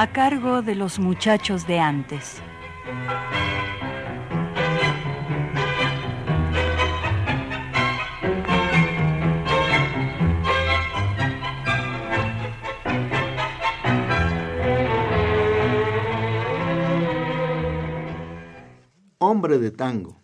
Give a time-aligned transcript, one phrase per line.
[0.00, 2.40] A cargo de los muchachos de antes.
[19.18, 20.16] Hombre de tango.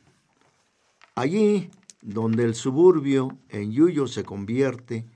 [1.15, 1.69] Allí
[2.01, 5.07] donde el suburbio en yuyo se convierte,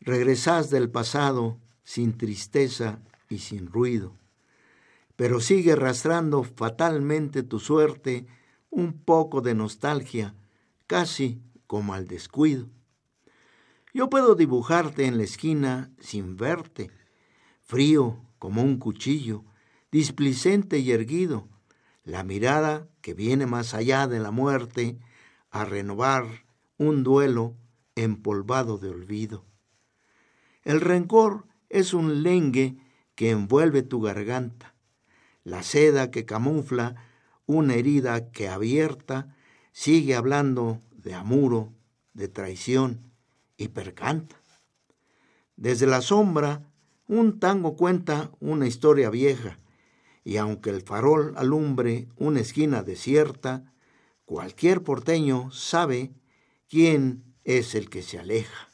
[0.00, 2.98] regresás del pasado sin tristeza
[3.30, 4.18] y sin ruido,
[5.16, 8.26] pero sigue arrastrando fatalmente tu suerte
[8.68, 10.34] un poco de nostalgia,
[10.86, 12.68] casi como al descuido.
[13.94, 16.90] Yo puedo dibujarte en la esquina sin verte,
[17.62, 19.44] frío como un cuchillo,
[19.90, 21.48] displicente y erguido,
[22.04, 24.98] la mirada que viene más allá de la muerte
[25.50, 26.26] a renovar
[26.78, 27.56] un duelo
[27.94, 29.44] empolvado de olvido.
[30.62, 32.78] El rencor es un lengue
[33.20, 34.74] que envuelve tu garganta,
[35.44, 36.94] la seda que camufla
[37.44, 39.36] una herida que abierta
[39.72, 41.74] sigue hablando de amuro,
[42.14, 43.12] de traición
[43.58, 44.40] y percanta.
[45.56, 46.62] Desde la sombra,
[47.08, 49.58] un tango cuenta una historia vieja,
[50.24, 53.70] y aunque el farol alumbre una esquina desierta,
[54.24, 56.14] cualquier porteño sabe
[56.70, 58.69] quién es el que se aleja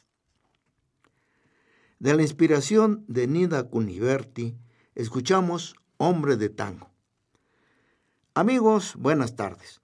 [1.99, 4.55] de la inspiración de Nida Cuniverti,
[4.93, 6.91] escuchamos Hombre de Tango.
[8.35, 9.81] Amigos, buenas tardes.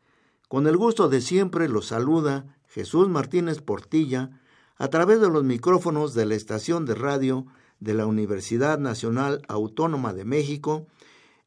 [0.47, 4.39] Con el gusto de siempre los saluda Jesús Martínez Portilla
[4.77, 7.47] a través de los micrófonos de la estación de radio
[7.79, 10.85] de la Universidad Nacional Autónoma de México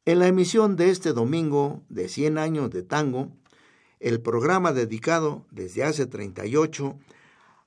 [0.05, 3.31] en la emisión de este domingo de 100 años de tango,
[4.01, 6.99] el programa dedicado desde hace 38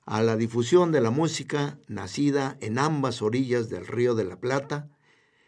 [0.05, 4.89] a la difusión de la música nacida en ambas orillas del Río de la Plata,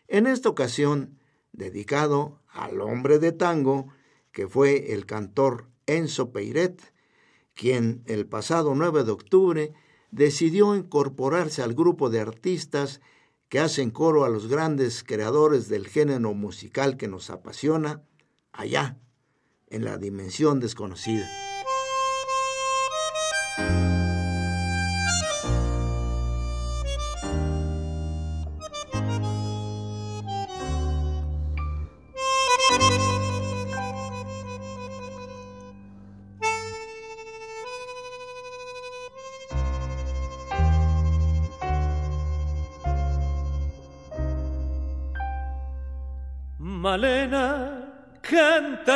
[0.08, 1.18] en esta ocasión
[1.52, 3.88] dedicado al hombre de tango,
[4.32, 6.94] que fue el cantor Enzo Peiret,
[7.54, 9.74] quien el pasado 9 de octubre
[10.12, 13.02] decidió incorporarse al grupo de artistas
[13.50, 18.04] que hacen coro a los grandes creadores del género musical que nos apasiona,
[18.52, 18.98] allá,
[19.68, 21.28] en la dimensión desconocida.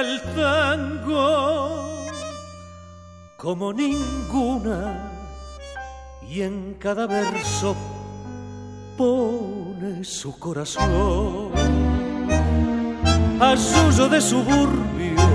[0.07, 2.05] El tango
[3.35, 5.11] como ninguna.
[6.29, 7.75] Y en cada verso
[8.97, 11.51] pone su corazón.
[13.39, 15.27] A suyo de suburbio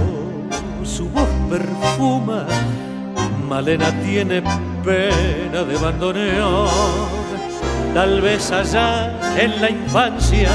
[0.85, 2.47] su voz perfuma.
[3.49, 4.43] Malena tiene
[4.83, 6.69] pena de bandoneón
[7.95, 10.51] tal vez allá en la infancia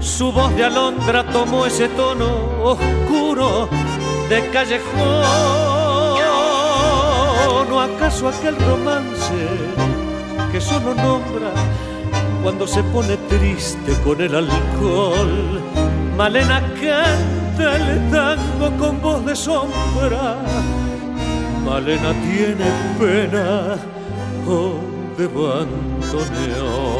[0.00, 3.68] su voz de alondra tomó ese tono oscuro
[4.28, 5.78] de callejón.
[7.70, 9.46] ¿O acaso aquel romance
[10.50, 11.52] que solo nombra
[12.42, 15.60] cuando se pone triste con el alcohol?
[16.16, 20.38] Malena canta el tango con voz de sombra.
[21.64, 22.66] Malena tiene
[22.98, 23.76] pena
[24.48, 24.80] oh,
[25.16, 26.97] de bandoneón.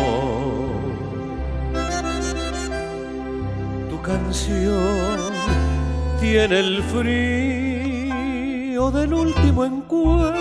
[4.09, 5.31] Canción
[6.19, 10.39] tiene el frío del último encuentro.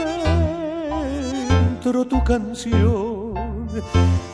[2.05, 3.33] Tu canción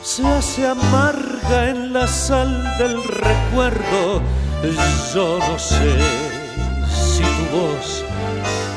[0.02, 4.22] se hace amarga en la sal del recuerdo.
[5.14, 5.96] Yo no sé
[6.88, 8.04] si tu voz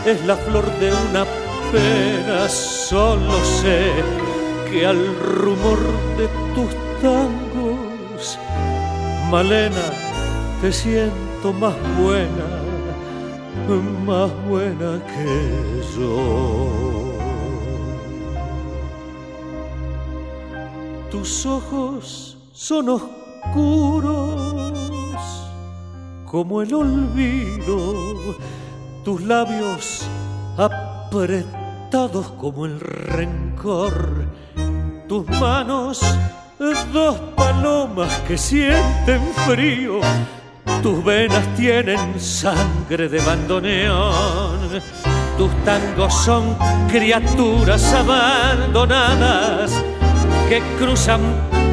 [0.06, 1.25] es la flor de una
[1.71, 3.92] pena, solo sé
[4.69, 5.80] que al rumor
[6.18, 6.71] de tus
[7.01, 8.39] tangos,
[9.30, 10.06] Malena,
[10.62, 12.45] te siento más buena,
[14.06, 16.69] más buena que yo.
[21.12, 24.33] Tus ojos son oscuros
[26.25, 28.36] como el olvido,
[29.04, 30.07] tus labios
[30.57, 34.25] apretados como el rencor,
[35.07, 36.01] tus manos
[36.92, 40.00] dos palomas que sienten frío
[40.81, 44.81] tus venas tienen sangre de bandoneón,
[45.37, 46.57] tus tangos son
[46.89, 49.71] criaturas abandonadas
[50.49, 51.21] que cruzan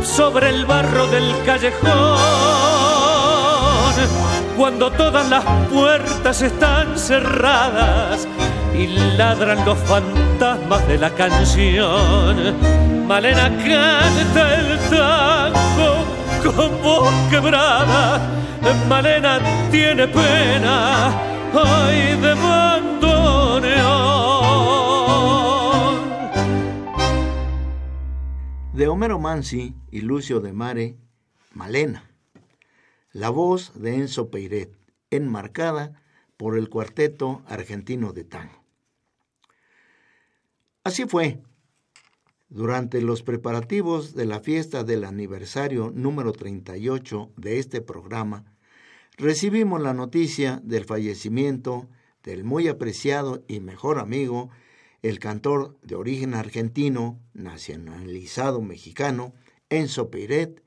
[0.02, 2.18] sobre el barro del callejón.
[4.56, 8.26] Cuando todas las puertas están cerradas
[8.76, 8.86] y
[9.16, 12.54] ladran los fantasmas de la canción,
[13.06, 15.93] Malena canta el tango
[16.56, 18.30] voz quebrada.
[18.88, 19.40] Malena
[19.70, 21.12] tiene pena,
[21.52, 22.04] de.
[28.72, 30.96] De Homero Mansi y Lucio de Mare,
[31.52, 32.10] Malena.
[33.12, 34.76] La voz de Enzo Peiret,
[35.10, 36.02] enmarcada
[36.36, 38.64] por el cuarteto argentino de tango.
[40.82, 41.40] Así fue.
[42.54, 48.44] Durante los preparativos de la fiesta del aniversario número 38 de este programa,
[49.16, 51.88] recibimos la noticia del fallecimiento
[52.22, 54.50] del muy apreciado y mejor amigo,
[55.02, 59.34] el cantor de origen argentino, nacionalizado mexicano,
[59.68, 60.62] Enzo Peiret,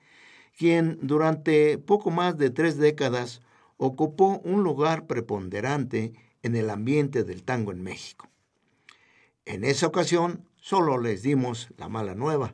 [0.58, 3.42] quien durante poco más de tres décadas
[3.78, 6.12] ocupó un lugar preponderante
[6.44, 8.28] en el ambiente del tango en México.
[9.46, 12.54] En esa ocasión solo les dimos la mala nueva.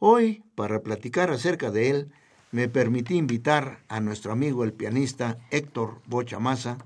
[0.00, 2.12] Hoy, para platicar acerca de él,
[2.50, 6.78] me permití invitar a nuestro amigo el pianista Héctor Bochamasa,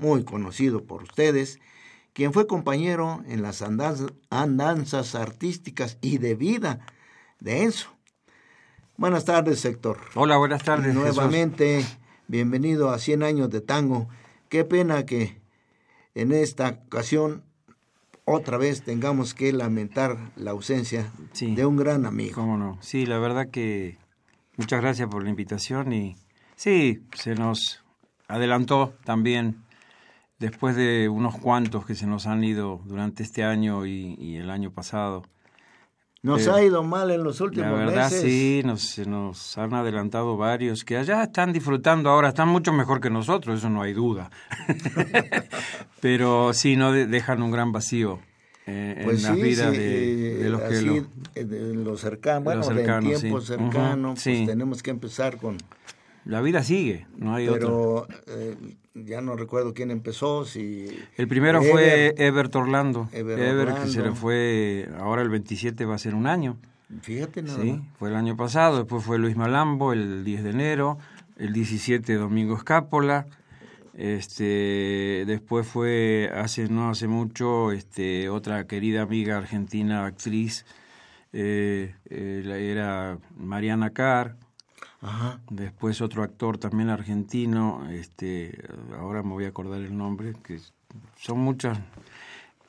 [0.00, 1.60] muy conocido por ustedes,
[2.12, 6.80] quien fue compañero en las andanzas artísticas y de vida
[7.38, 7.90] de Enzo.
[8.96, 10.00] Buenas tardes, Héctor.
[10.16, 10.92] Hola, buenas tardes.
[10.92, 11.84] Nuevamente,
[12.26, 14.08] bienvenido a 100 años de tango.
[14.48, 15.40] Qué pena que
[16.16, 17.44] en esta ocasión
[18.24, 22.34] otra vez tengamos que lamentar la ausencia de un gran amigo.
[22.34, 22.78] ¿Cómo no?
[22.80, 23.98] Sí, la verdad que
[24.56, 26.16] muchas gracias por la invitación y
[26.56, 27.84] sí, se nos
[28.28, 29.64] adelantó también
[30.38, 34.70] después de unos cuantos que se nos han ido durante este año y el año
[34.70, 35.24] pasado.
[36.24, 37.80] Nos ha ido mal en los últimos meses.
[37.80, 38.22] La verdad meses.
[38.22, 43.10] sí, nos, nos han adelantado varios que allá están disfrutando ahora, están mucho mejor que
[43.10, 44.30] nosotros, eso no hay duda.
[46.00, 48.20] Pero sí, no dejan un gran vacío
[48.66, 50.84] eh, pues en las vidas de, eh, los así,
[51.34, 53.46] que lo, de los cercanos, bueno, en tiempo sí.
[53.46, 54.44] cercano, uh -huh, pues sí.
[54.46, 55.58] tenemos que empezar con...
[56.24, 58.16] La vida sigue, no hay Pero otra.
[58.28, 58.56] eh,
[58.94, 60.86] ya no recuerdo quién empezó, si...
[61.16, 63.08] El primero Ever, fue Ebert Orlando.
[63.12, 66.56] Ever, Ever que se le fue, ahora el 27 va a ser un año.
[67.02, 67.80] Fíjate nada Sí, más.
[67.98, 70.98] fue el año pasado, después fue Luis Malambo el 10 de enero,
[71.38, 73.26] el 17 Domingo Escápola,
[73.94, 80.64] este, después fue hace no hace mucho este, otra querida amiga argentina actriz,
[81.32, 84.36] eh, eh, era Mariana Carr,
[85.04, 85.40] Ajá.
[85.50, 88.58] después otro actor también argentino, este,
[88.98, 90.58] ahora me voy a acordar el nombre, que
[91.16, 91.78] son muchas,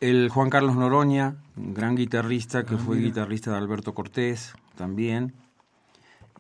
[0.02, 3.08] el Juan Carlos Noroña, un gran guitarrista que Ah, fue mira.
[3.08, 5.34] guitarrista de Alberto Cortés también.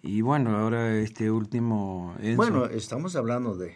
[0.01, 2.35] Y bueno, ahora este último Enzo.
[2.37, 3.75] Bueno, estamos hablando de,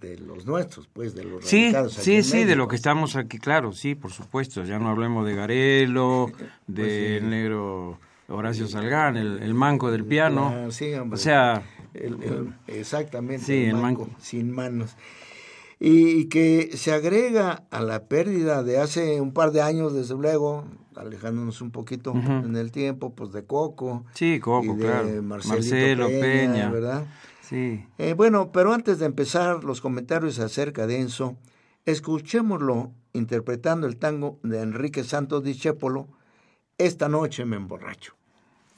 [0.00, 3.14] de los nuestros, pues, de los sí, radicados aquí sí, sí, de lo que estamos
[3.16, 4.64] aquí, claro, sí, por supuesto.
[4.64, 6.26] Ya no hablemos de Garelo,
[6.66, 7.26] de Pues sí.
[7.28, 7.98] negro
[8.30, 10.48] Horacio Salgán, el, el manco del piano.
[10.54, 11.16] Ah, sí, hombre.
[11.16, 11.62] o sea,
[11.94, 14.16] El- el- exactamente, Sí, el manco, manco.
[14.20, 14.96] sin manos.
[15.78, 20.14] Y, y que se agrega a la pérdida de hace un par de años, desde
[20.14, 24.04] luego, alejándonos un poquito en el tiempo, pues de Coco.
[24.14, 25.22] sí, Coco, y de claro.
[25.22, 27.06] Marcelo Peña, Peña, ¿verdad?
[27.40, 27.84] Sí.
[27.98, 31.36] Eh, bueno, pero antes de empezar los comentarios acerca de Enzo,
[31.86, 36.08] escuchémoslo interpretando el tango de Enrique Santos Discépolo,
[36.78, 38.14] Esta noche me emborracho.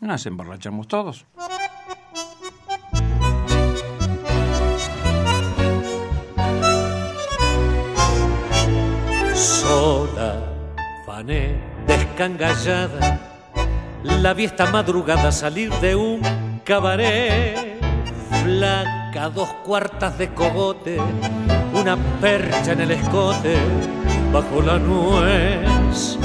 [0.03, 1.27] Nos emborrachamos todos.
[9.33, 10.41] sola,
[11.07, 11.57] fané,
[11.87, 13.21] descangallada.
[14.03, 16.21] La vi esta madrugada salir de un
[16.65, 17.79] cabaret,
[18.43, 20.99] flaca, dos cuartas de cogote,
[21.73, 23.55] una percha en el escote,
[24.33, 26.19] bajo la nuez,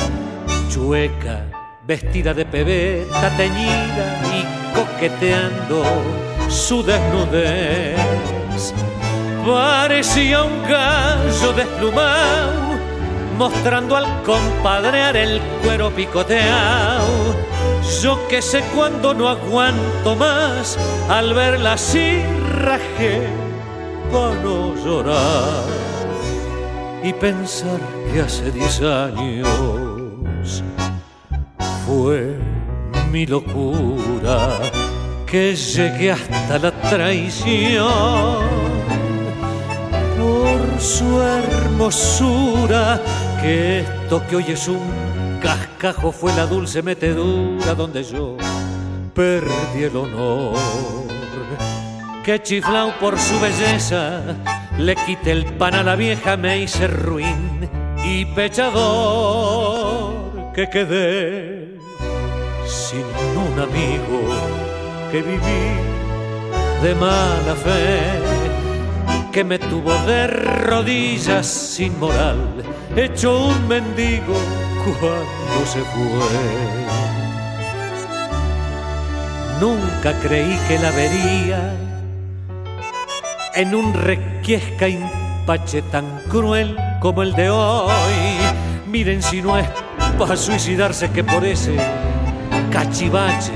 [0.71, 1.45] chueca,
[1.87, 5.83] vestida de pebeta, teñida y coqueteando
[6.49, 7.95] su desnudez.
[9.45, 11.53] Parecía un gallo
[13.37, 17.35] mostrando al compadrear el cuero picoteado.
[18.01, 20.77] Yo que sé cuando no aguanto más,
[21.09, 22.21] al verla así
[22.59, 23.21] rajé
[24.11, 25.63] para no llorar
[27.01, 27.79] y pensar
[28.11, 29.47] que hace diez años
[31.87, 32.35] fue
[33.11, 34.59] mi locura
[35.25, 38.43] que llegué hasta la traición
[40.17, 43.01] por su hermosura
[43.41, 48.35] que esto que hoy es un cascajo fue la dulce metedura donde yo
[49.13, 50.57] perdí el honor.
[52.25, 54.35] Que chiflao por su belleza
[54.77, 57.69] le quité el pan a la vieja, me hice ruin
[58.03, 60.17] y pechador.
[60.53, 61.66] Que quedé
[62.67, 63.05] sin
[63.35, 64.19] un amigo
[65.11, 65.97] que viví
[66.83, 68.01] de mala fe,
[69.31, 72.63] que me tuvo de rodillas sin moral,
[72.95, 74.35] hecho un mendigo
[74.99, 77.07] cuando se fue.
[79.59, 81.73] Nunca creí que la vería
[83.55, 87.89] en un requiesca impache tan cruel como el de hoy.
[88.87, 89.67] Miren si no es
[90.19, 91.75] para suicidarse que por ese
[92.77, 93.53] cachivache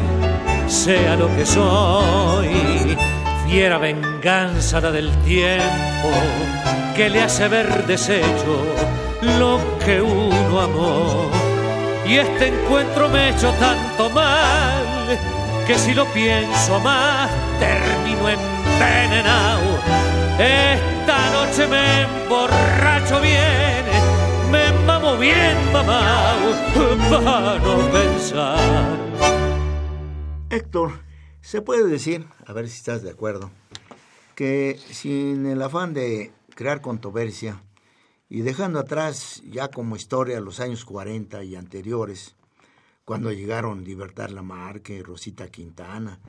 [0.68, 2.98] sea lo que soy.
[3.46, 6.10] Fiera venganza del tiempo
[6.96, 8.56] que le hace ver deshecho
[9.40, 11.30] lo que uno amó.
[12.08, 14.86] Y este encuentro me hecho tanto mal
[15.68, 19.70] que si lo pienso más termino envenenado.
[20.40, 23.84] Esta noche me emborracho bien,
[24.50, 26.34] me mamo bien mamá,
[27.10, 27.60] para
[30.50, 30.92] Héctor,
[31.42, 33.52] se puede decir, a ver si estás de acuerdo,
[34.36, 37.62] que sin el afán de crear controversia,
[38.30, 42.36] y dejando atrás ya como historia los años 40 y anteriores,
[43.04, 46.20] cuando llegaron Libertad Lamarque, y Rosita Quintana,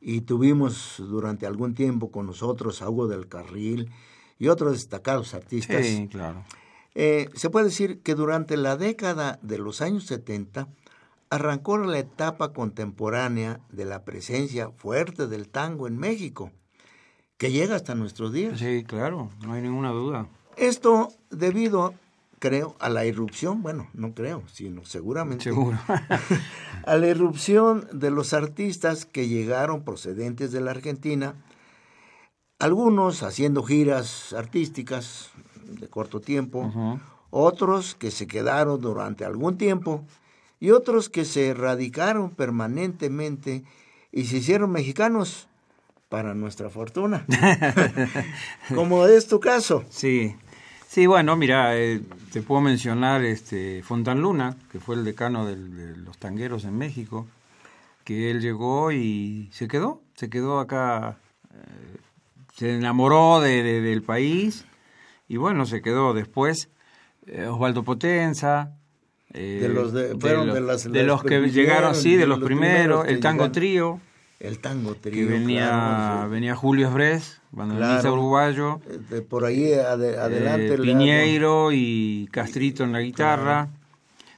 [0.00, 3.90] y tuvimos durante algún tiempo con nosotros a Hugo del Carril
[4.38, 5.84] y otros destacados artistas.
[5.84, 6.44] Sí, claro.
[6.94, 10.68] Eh, se puede decir que durante la década de los años 70
[11.32, 16.52] arrancó la etapa contemporánea de la presencia fuerte del tango en México,
[17.38, 18.58] que llega hasta nuestros días.
[18.58, 20.28] Sí, claro, no hay ninguna duda.
[20.58, 21.94] Esto debido,
[22.38, 25.78] creo, a la irrupción, bueno, no creo, sino seguramente, Seguro.
[26.84, 31.34] a la irrupción de los artistas que llegaron procedentes de la Argentina,
[32.58, 35.30] algunos haciendo giras artísticas
[35.64, 40.04] de corto tiempo, otros que se quedaron durante algún tiempo
[40.62, 43.64] y otros que se radicaron permanentemente
[44.12, 45.48] y se hicieron mexicanos
[46.08, 47.26] para nuestra fortuna,
[48.74, 49.82] como es tu caso.
[49.90, 50.36] Sí,
[50.86, 52.00] sí, bueno, mira, eh,
[52.32, 57.26] te puedo mencionar este Fontanluna, que fue el decano del- de los tangueros en México,
[58.04, 61.18] que él llegó y se quedó, se quedó acá,
[61.54, 61.96] eh,
[62.54, 64.64] se enamoró de- de- del país
[65.28, 66.68] y bueno, se quedó después
[67.26, 68.76] eh, Osvaldo Potenza.
[69.34, 72.16] Eh, De los de- fueron lo- de las- de las los que que llegaron, sí,
[72.16, 73.52] de los, los primeros, primeros que el tango llegaron.
[73.52, 74.00] trío,
[74.40, 76.30] El tango que trío, venía, claro, sí.
[76.30, 78.14] venía Julio Esbres, bandoneonista Claro.
[78.14, 80.74] uruguayo, Eh, de por ahí ade- adelante.
[80.74, 83.68] eh, le Piñeiro y Castrito en la guitarra.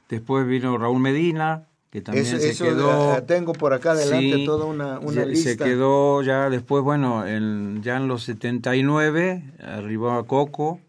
[0.09, 3.17] Después vino Raúl Medina, que también Eso, se eso, quedó.
[3.17, 5.49] eh, tengo por acá adelante Sí, toda una, una se, lista.
[5.49, 10.79] se quedó ya después, bueno, en, ya en los 79, arribó a Coco,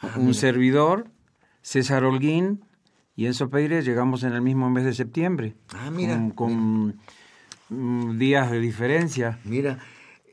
[0.00, 1.06] Ah, un servidor,
[1.62, 2.60] César Holguín
[3.16, 5.54] y Enzo Peire, llegamos en el mismo mes de septiembre.
[5.74, 7.00] Ah, mira, Con, con,
[7.68, 9.38] mm, días de diferencia.
[9.44, 9.78] Mira,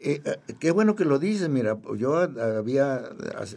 [0.01, 3.01] eh, eh, qué bueno que lo dices, mira, yo había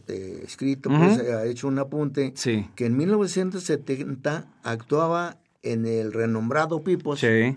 [0.09, 1.23] eh, escrito, pues, Ujú.
[1.27, 2.69] eh, hecho un apunte, Sí.
[2.75, 7.57] que en 1970 actuaba en el renombrado Pipos, Sí,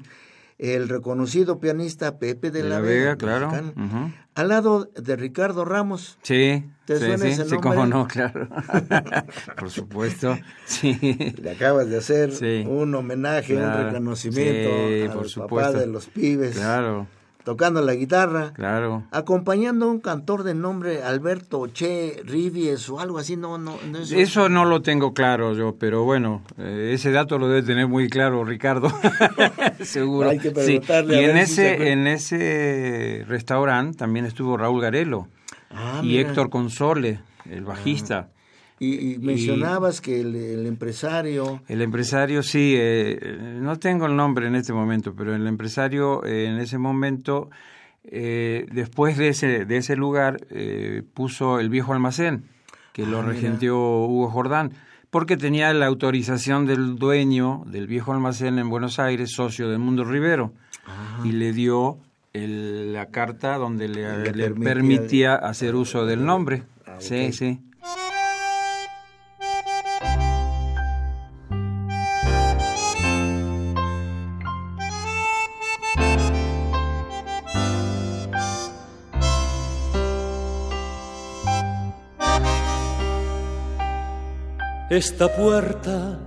[0.60, 3.52] el reconocido pianista Pepe de, de la, Vega, Vega, claro.
[3.52, 4.12] mexicano, ujú.
[4.36, 6.18] al lado de Ricardo Ramos.
[6.24, 8.48] Sí, ¿Te sí, suena sí, ese sí, cómo no, claro.
[9.58, 10.98] Por supuesto, sí.
[11.42, 12.64] Le acabas de hacer Sí.
[12.68, 13.80] un homenaje, Claro.
[13.82, 15.80] un reconocimiento al por papá supuesto.
[15.80, 17.08] de los pibes, Claro,
[17.48, 18.52] tocando la guitarra.
[18.54, 19.04] claro.
[19.12, 24.00] acompañando a un cantor de nombre Alberto Che Rivies o algo así, no, no, no
[24.00, 27.88] es- Eso no lo tengo claro yo, pero bueno, eh, ese dato lo debe tener
[27.88, 28.90] muy claro Ricardo,
[29.82, 30.30] seguro.
[30.30, 34.58] Hay que Sí, preguntarle a Y en si se ese, en ese restaurante también estuvo
[34.58, 35.30] Raúl Garelo
[35.72, 36.28] Ah, y mira.
[36.30, 38.28] Héctor Console, el bajista.
[38.80, 44.46] Y, y mencionabas que el, el empresario, El empresario, sí, eh, no tengo el nombre
[44.48, 47.50] en este momento, pero el empresario eh, en ese momento,
[48.04, 52.44] eh, después de ese, de ese lugar, eh, puso el viejo almacén,
[52.94, 53.34] que lo Ah, mira.
[53.34, 54.72] regenteó Hugo Jordán.
[55.10, 60.04] porque tenía la autorización del dueño del viejo almacén en Buenos Aires, socio de Mundo
[60.04, 60.52] Rivero,
[61.24, 61.98] y le dio
[62.34, 66.64] el- la carta donde le, Le le permitía- permitía hacer uso del nombre.
[66.86, 67.60] Ah, Sí, sí.
[84.98, 86.18] Esta puerta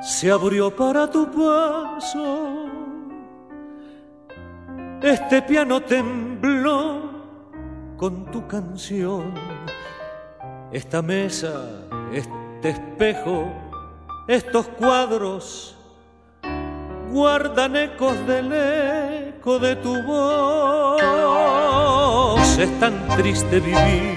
[0.00, 2.64] se abrió para tu paso.
[5.02, 7.10] Este piano tembló
[7.98, 9.34] con tu canción.
[10.72, 13.52] Esta mesa, este espejo,
[14.28, 15.76] estos cuadros
[17.10, 21.02] guardan ecos del eco de tu voz.
[22.58, 24.11] Es tan triste vivir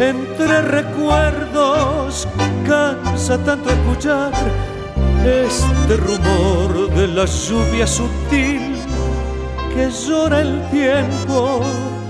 [0.00, 2.26] entre recuerdos
[2.66, 4.32] cansa tanto escuchar
[5.24, 8.74] este rumor de la lluvia sutil
[9.72, 11.60] que llora el tiempo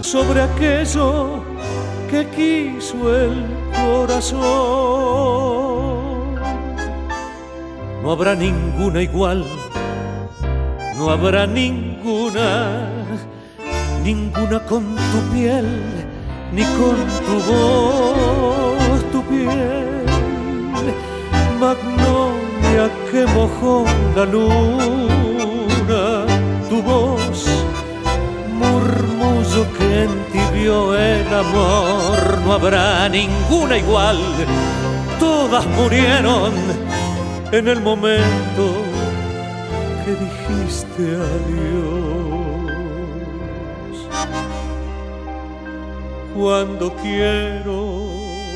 [0.00, 1.42] sobre aquello
[2.10, 3.44] que quiso el
[3.84, 4.44] corazón.
[8.02, 9.44] No habrá ninguna igual,
[10.96, 12.88] no habrá ninguna,
[14.02, 15.93] ninguna con tu piel
[16.54, 16.96] ni con
[17.26, 20.04] tu voz, tu piel,
[21.58, 23.84] magnolia que mojó
[24.14, 26.02] la luna,
[26.68, 27.38] tu voz,
[28.60, 34.18] murmullo que entibió el amor, no habrá ninguna igual,
[35.18, 36.52] todas murieron
[37.50, 38.64] en el momento
[40.04, 42.23] que dijiste adiós
[46.34, 48.02] cuando quiero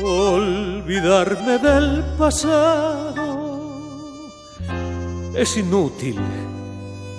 [0.03, 3.59] olvidarme del pasado.
[5.35, 6.17] Es inútil,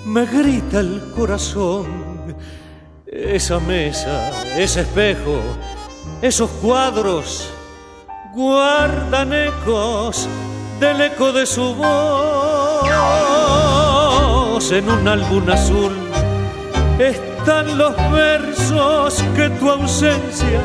[0.05, 2.11] me grita el corazón.
[3.05, 5.39] Esa mesa, ese espejo,
[6.21, 7.49] esos cuadros
[8.33, 10.27] guardan ecos
[10.79, 12.61] del eco de su voz
[14.71, 15.91] en un álbum azul
[17.41, 20.61] están los versos que tu ausencia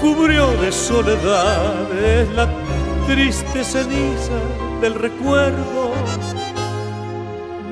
[0.00, 1.92] cubrió de soledad.
[1.92, 2.48] Es la
[3.06, 4.38] triste ceniza
[4.80, 5.92] del recuerdo,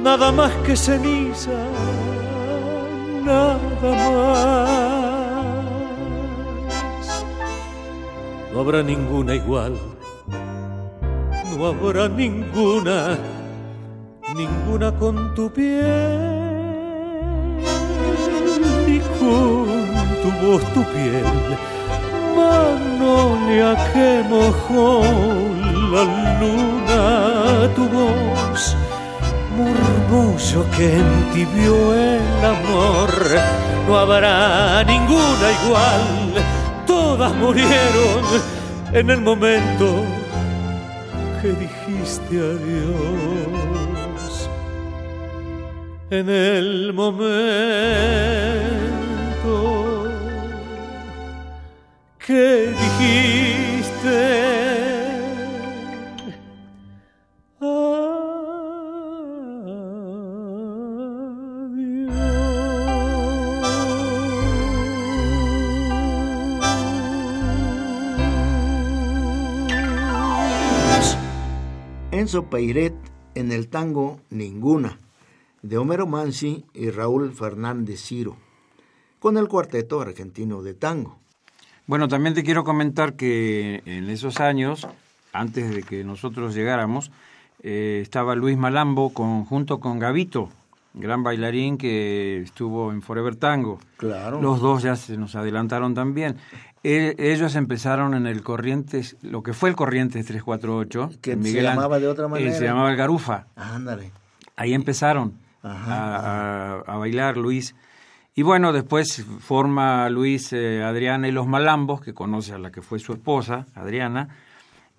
[0.03, 1.51] nada más que ceniza,
[3.25, 4.69] nada más.
[8.53, 9.79] No habrá ninguna igual,
[11.57, 13.17] no habrá ninguna,
[14.35, 16.46] ninguna con tu piel
[20.23, 21.31] tu voz, tu piel,
[22.37, 24.89] magnolia que mojó
[25.93, 26.05] la
[26.41, 27.03] luna,
[27.75, 28.61] tu voz,
[29.57, 33.11] murmullo que entibió el amor,
[33.87, 36.45] no habrá ninguna igual,
[36.87, 38.25] todas murieron
[38.93, 40.05] en el momento
[41.41, 43.17] que dijiste adiós.
[46.09, 47.27] En el momento
[52.27, 54.47] que dijiste.
[72.11, 72.95] Enzo Peiret
[73.37, 74.99] en el tango Ninguna,
[75.63, 78.37] de Homero Mansi y Raúl Fernández Ciro,
[79.27, 81.19] con el cuarteto argentino de tango.
[81.89, 84.87] Bueno, también te quiero comentar que en esos años,
[85.33, 87.11] antes de que nosotros llegáramos,
[87.65, 90.49] eh, estaba Luis Malambo con, junto con Gavito,
[90.95, 93.81] gran bailarín que estuvo en Forever Tango.
[93.97, 94.41] Claro.
[94.41, 96.37] Los dos ya se nos adelantaron también.
[96.85, 101.11] E- ellos empezaron en el Corrientes, lo que fue el Corrientes 348.
[101.21, 102.53] Que en se llamaba de otra eh, manera.
[102.53, 103.49] se llamaba el Garufa.
[103.57, 104.13] Ándale.
[104.55, 105.33] Ahí empezaron
[105.65, 107.75] Ajá, a, a- a bailar Luis.
[108.37, 112.83] Y bueno, después forma Luis eh, Adriana y los Malambos, que conoce a la que
[112.83, 114.29] fue su esposa, Adriana,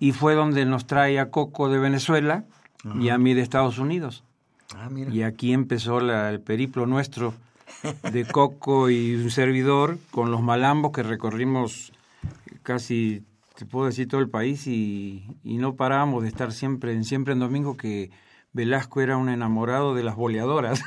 [0.00, 2.44] y fue donde nos trae a Coco de Venezuela
[3.00, 4.24] y a mí de Estados Unidos.
[4.76, 5.12] Ah, mira.
[5.12, 7.32] Y aquí empezó la- el periplo nuestro
[8.12, 11.92] de Coco y un servidor con los Malambos que recorrimos
[12.64, 13.22] casi,
[13.56, 17.32] te puedo decir, todo el país y, y no parábamos de estar siempre en, siempre
[17.34, 18.10] en domingo que
[18.58, 20.82] Velasco era un enamorado de las boleadoras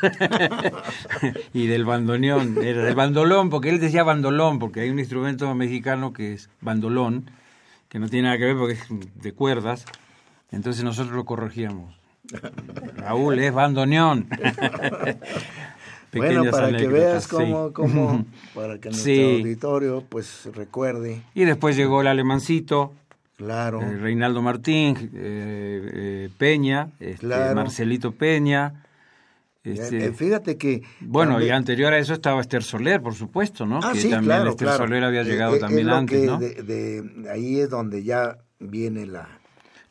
[1.54, 6.12] y del bandoneón, era del bandolón, porque él decía bandolón, porque hay un instrumento mexicano
[6.12, 7.32] que es bandolón,
[7.88, 8.84] que no tiene nada que ver porque es
[9.16, 9.86] de cuerdas.
[10.52, 11.96] Entonces nosotros lo corregíamos.
[12.98, 14.28] Raúl es bandoneón.
[16.14, 17.30] bueno, para que veas sí.
[17.30, 19.38] cómo, cómo para que nuestro Sí.
[19.40, 22.94] auditorio pues recuerde, Y después llegó el alemancito,
[23.46, 23.82] claro.
[23.82, 27.56] eh, Reinaldo Martín, eh, eh, Peña, este, Claro.
[27.56, 28.84] Marcelito Peña.
[29.64, 33.80] este, Fíjate que bueno, y anterior a eso estaba Esther Soler, por supuesto, ¿no?
[33.84, 34.84] Ah, que sí, también claro, Esther claro.
[34.86, 36.38] Soler había llegado también antes, ¿no?
[36.40, 39.28] de- de- ahí es donde ya viene la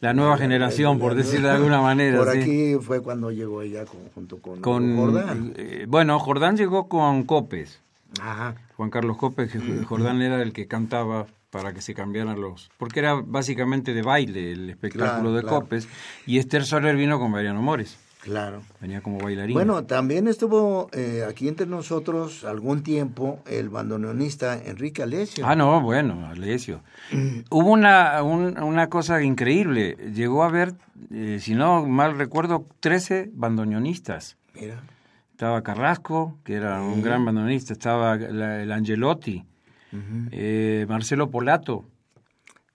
[0.00, 2.18] La nueva generación, por decirlo de alguna manera.
[2.18, 2.38] Por sí.
[2.40, 5.52] aquí fue cuando llegó ella con- junto con, con Jordán.
[5.56, 7.80] eh, bueno, Jordán llegó con Copes.
[8.20, 8.54] Ajá.
[8.76, 9.52] Juan Carlos Copes,
[9.86, 12.70] Jordán era el que cantaba para que se cambiaran los...
[12.78, 15.60] Porque era básicamente de baile el espectáculo Claro, de claro.
[15.62, 15.88] Copes.
[16.26, 17.98] Y Esther Soler vino con Mariano Mores.
[18.22, 18.60] Claro.
[18.82, 19.54] Venía como bailarina.
[19.58, 25.46] Bueno, también estuvo eh, aquí entre nosotros algún tiempo el bandoneonista Enrique Alessio.
[25.46, 26.82] Ah, no, bueno, Alessio.
[27.50, 29.96] Hubo una, un- una cosa increíble.
[30.14, 30.74] Llegó a haber,
[31.10, 34.36] eh, si no mal recuerdo, 13 bandoneonistas.
[34.54, 34.82] Mira.
[35.32, 37.72] Estaba Carrasco, que era un gran bandoneonista.
[37.72, 39.46] Estaba la- el Angelotti.
[40.30, 41.84] Eh, Marcelo Polato.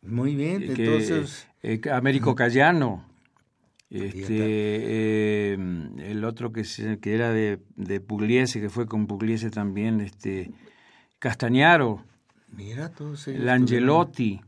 [0.02, 1.48] Muy bien, eh, que- entonces...
[1.64, 3.06] eh, Américo Cayano.
[3.90, 10.02] Este, el otro que, se- que era de, de Pugliese, que fue con Pugliese también,
[10.02, 10.52] este,
[11.20, 12.04] Castañaro.
[12.52, 13.42] Mira todos ellos.
[13.42, 14.42] El Angelotti,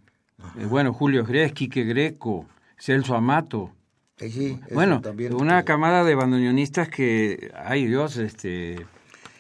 [0.58, 2.46] eh, bueno, Julio Gres, Quique Greco,
[2.78, 3.72] Celso Amato.
[4.18, 8.86] Sí, Bueno, también, una que- camada de bandoneonistas que, ay Dios, este...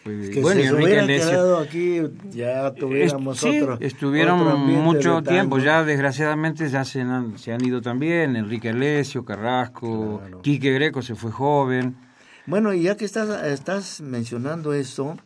[0.07, 5.83] pues, que bueno, se Enrique aquí ya tuviéramos sí, otro estuvieron otro mucho tiempo, ya
[5.83, 10.41] desgraciadamente ya se han, se han ido también, Enrique Alessio, Carrasco, Claro.
[10.41, 11.97] Quique Greco se fue joven.
[12.45, 15.17] Bueno, y ya que estás, estás mencionando esto,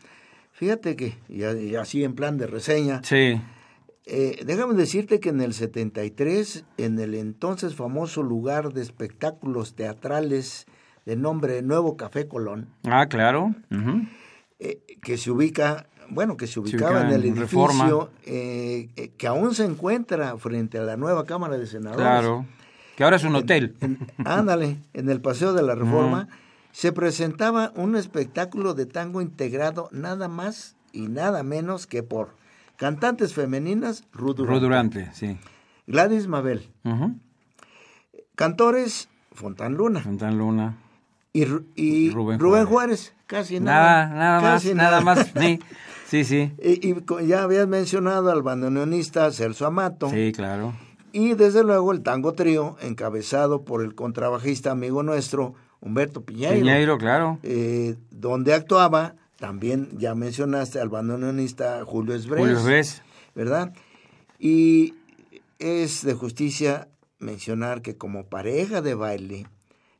[0.51, 3.39] fíjate que, y, así en plan de reseña, Sí,
[4.05, 10.65] eh, déjame decirte que en el 73, en el entonces famoso lugar de espectáculos teatrales
[11.05, 13.53] de nombre Nuevo Café Colón, ah, claro.
[14.63, 19.53] Eh, que se ubica, bueno, que se ubicaba en el edificio eh, eh, que aún
[19.55, 22.05] se encuentra frente a la nueva Cámara de Senadores.
[22.05, 22.45] Claro.
[22.95, 23.75] Que ahora es un hotel.
[23.81, 26.27] En- ándale, en el Paseo de la Reforma,
[26.71, 32.35] se presentaba un espectáculo de tango integrado nada más y nada menos que por
[32.77, 35.37] cantantes femeninas, Ruth Durante, Ruth Durante, sí.
[35.87, 36.69] Gladys Mabel,
[38.35, 40.77] cantores, Fontán Luna Fontán Luna.
[41.33, 43.13] y, Ru- y Rubén Rubén, Juárez.
[43.31, 44.15] Casi Nada, nada.
[44.15, 45.31] nada más, casi nada más.
[45.39, 45.59] Sí,
[46.05, 46.51] sí, sí.
[46.61, 50.09] Y, ya habías mencionado al bandoneonista Celso Amato.
[50.09, 50.73] Sí, claro.
[51.13, 56.57] Y desde luego el tango trío, encabezado por el contrabajista amigo nuestro, Humberto Piñeiro.
[56.57, 57.39] Piñeiro, claro.
[57.43, 63.01] eh, donde actuaba, también ya mencionaste al bandoneonista Julio Esbres, Julio Ves.
[63.33, 63.71] ¿verdad?
[64.39, 64.93] Y
[65.57, 69.47] es de justicia mencionar que como pareja de baile,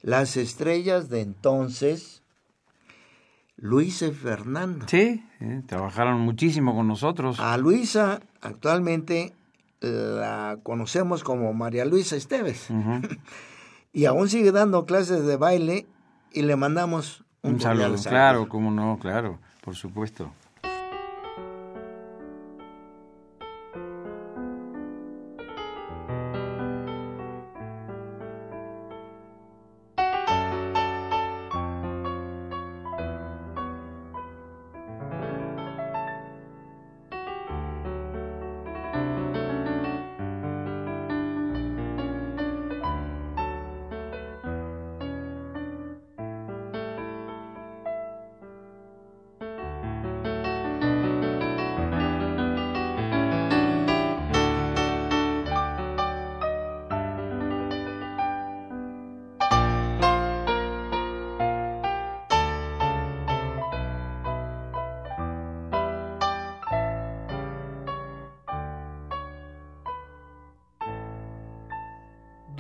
[0.02, 2.21] las estrellas de entonces,
[3.62, 4.88] Luisa y Fernando.
[4.90, 7.40] Sí, eh, trabajaron muchísimo con nosotros.
[7.40, 9.34] A Luisa actualmente
[9.82, 12.68] la conocemos como María Luisa Esteves
[13.94, 15.88] y aún sigue dando clases de baile
[16.32, 20.32] y le mandamos un, Un saludo, cordial claro, cómo no, claro, por supuesto.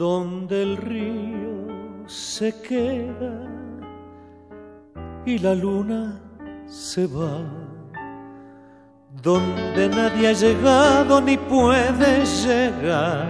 [0.01, 3.47] Donde el río se queda
[5.27, 6.19] y la luna
[6.65, 7.37] se va,
[9.21, 13.27] donde nadie ha llegado ni puede llegar,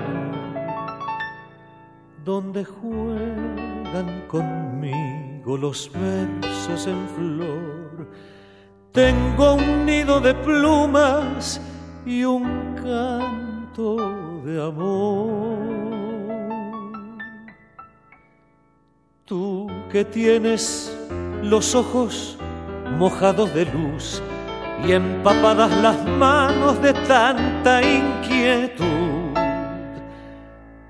[2.24, 8.10] donde juegan conmigo los versos en flor.
[8.94, 11.60] Tengo un nido de plumas
[12.06, 16.01] y un canto de amor.
[19.92, 20.98] Que tienes
[21.44, 22.38] los ojos
[22.98, 24.22] mojados de luz
[24.88, 29.34] y empapadas las manos de tanta inquietud,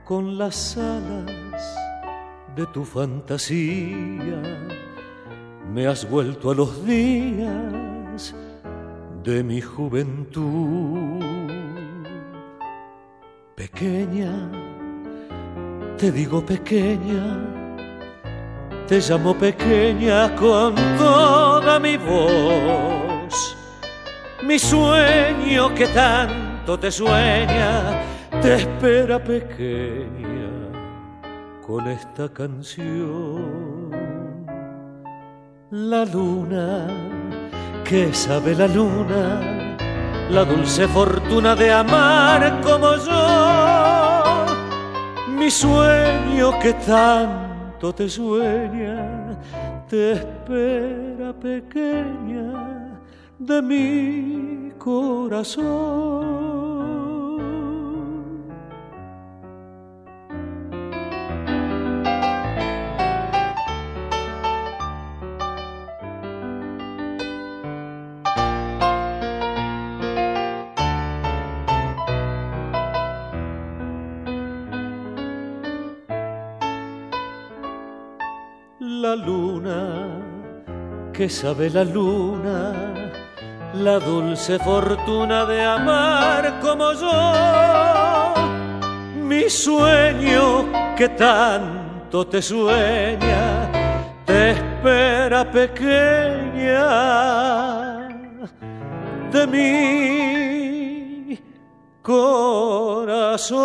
[0.05, 1.75] con las alas
[2.55, 4.41] de tu fantasía.
[5.73, 8.35] Me has vuelto a los días
[9.23, 11.23] de mi juventud.
[13.55, 14.31] Pequeña,
[15.97, 17.60] te digo pequeña,
[18.91, 23.55] te llamo pequeña con toda mi voz.
[24.43, 28.01] Mi sueño que tanto te sueña,
[28.41, 30.51] te espera pequeña
[31.65, 33.91] con esta canción.
[35.69, 36.85] La luna,
[37.85, 39.77] que sabe la luna,
[40.29, 44.45] la dulce fortuna de amar como yo.
[45.29, 47.40] Mi sueño que tanto
[47.89, 49.35] te sueña,
[49.89, 52.99] te espera pequeña
[53.39, 56.50] de mi corazón.
[81.21, 82.73] Que sabe la luna,
[83.75, 88.33] la dulce fortuna de amar como yo.
[89.29, 90.65] Mi sueño
[90.97, 93.69] que tanto te sueña,
[94.25, 96.87] te espera pequeña
[99.31, 101.39] de mi
[102.01, 103.61] corazón.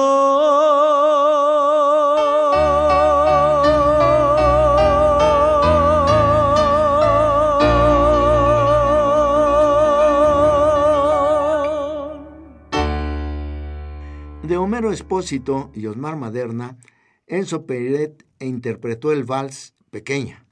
[14.77, 16.77] Homero Espósito y Osmar Maderna,
[17.27, 20.45] Enzo Peiret interpretó el vals Pequeña.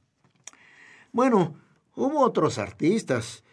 [1.13, 1.57] Bueno,
[1.95, 3.45] hubo otros artistas,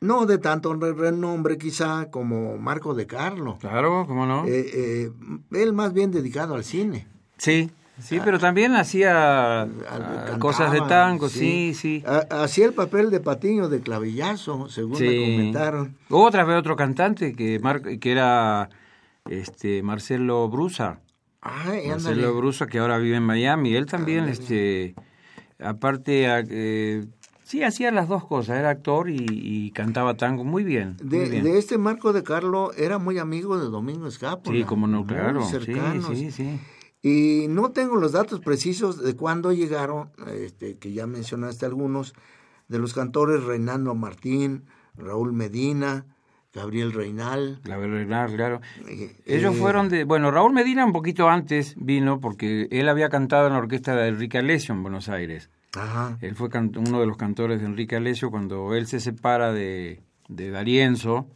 [0.00, 3.58] no de tanto renombre quizá como Marco de Carlo.
[3.60, 4.44] Claro, cómo no.
[4.46, 5.12] Eh, eh,
[5.52, 7.06] él más bien dedicado al cine.
[7.38, 9.68] Sí, sí, pero también hacía
[10.40, 12.02] cosas de tango, sí, sí.
[12.28, 15.96] Hacía el papel de Patiño de clavillazo, según me comentaron.
[16.10, 17.60] Otra vez otro cantante que,
[18.00, 18.68] que era
[19.28, 21.00] este Marcelo Brusa.
[21.42, 23.74] Marcelo Brusa, que ahora vive en Miami.
[23.74, 24.94] Él también, este
[25.58, 27.06] aparte, eh,
[27.42, 28.58] sí, hacía las dos cosas.
[28.58, 33.58] Era actor y, cantaba tango muy bien, de, este Marco de Carlo era muy amigo
[33.58, 34.56] de Domingo Escapola.
[34.56, 35.42] Sí, como no, claro.
[35.46, 35.74] Sí,
[36.14, 36.60] sí, sí.
[37.04, 42.14] Y no tengo los datos precisos de cuándo llegaron, este, que ya mencionaste algunos,
[42.68, 44.64] de los cantores Reinando Martín,
[44.96, 46.06] Raúl Medina,
[46.54, 47.60] Gabriel Reinal.
[47.64, 48.60] Gabriel Reinal, claro.
[48.86, 50.04] Eh, Ellos eh, fueron de...
[50.04, 54.08] Bueno, Raúl Medina un poquito antes vino porque él había cantado en la orquesta de
[54.08, 55.50] Enrique Alessio en Buenos Aires.
[55.74, 56.18] Ajá.
[56.20, 60.50] Él fue uno de los cantores de Enrique Alessio cuando él se separa de, de
[60.50, 61.26] Darienzo.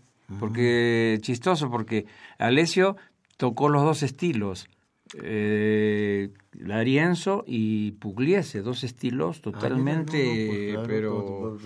[0.41, 2.07] Porque, chistoso, porque
[2.39, 2.97] Alessio
[3.37, 4.69] tocó los dos estilos
[5.15, 11.57] eh, Larienzo y Pugliese, dos estilos totalmente, pues pero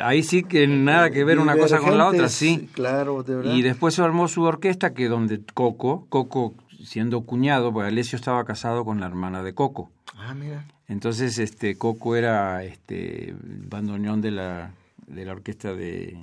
[0.00, 2.68] ahí sí que nada que ver una cosa con la otra, sí.
[2.72, 8.16] Claro, Y después se armó su orquesta que donde Coco, Coco siendo cuñado, porque Alessio
[8.16, 9.90] estaba casado con la hermana de Coco.
[10.16, 10.66] Ah, mira.
[10.88, 14.74] Entonces, este Coco era este bandoneón de la
[15.06, 16.16] de la orquesta de,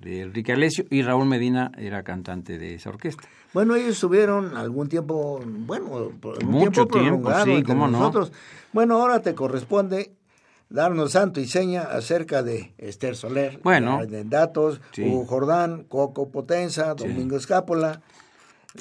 [0.00, 3.28] de Enrique Alessio y Raúl Medina era cantante de esa orquesta.
[3.54, 6.12] Bueno, ellos estuvieron algún tiempo, bueno,
[6.44, 8.32] mucho tiempo, sí, cómo nosotros.
[8.72, 10.12] Bueno, ahora te corresponde
[10.68, 16.94] darnos santo y seña acerca de Esther Soler, bueno, de datos, Hugo Jordán, Coco Potenza,
[16.94, 18.02] Domingo Escápola,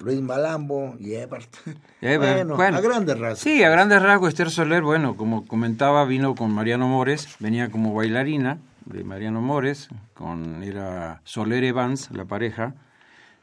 [0.03, 1.49] Luis Malambo y Ebert.
[2.01, 3.39] bueno, a grandes rasgos.
[3.39, 7.93] Sí, a grandes rasgos Esther Soler, bueno, como comentaba, vino con Mariano Mores, venía como
[7.93, 12.75] bailarina de Mariano Mores, con era Soler Evans, la pareja.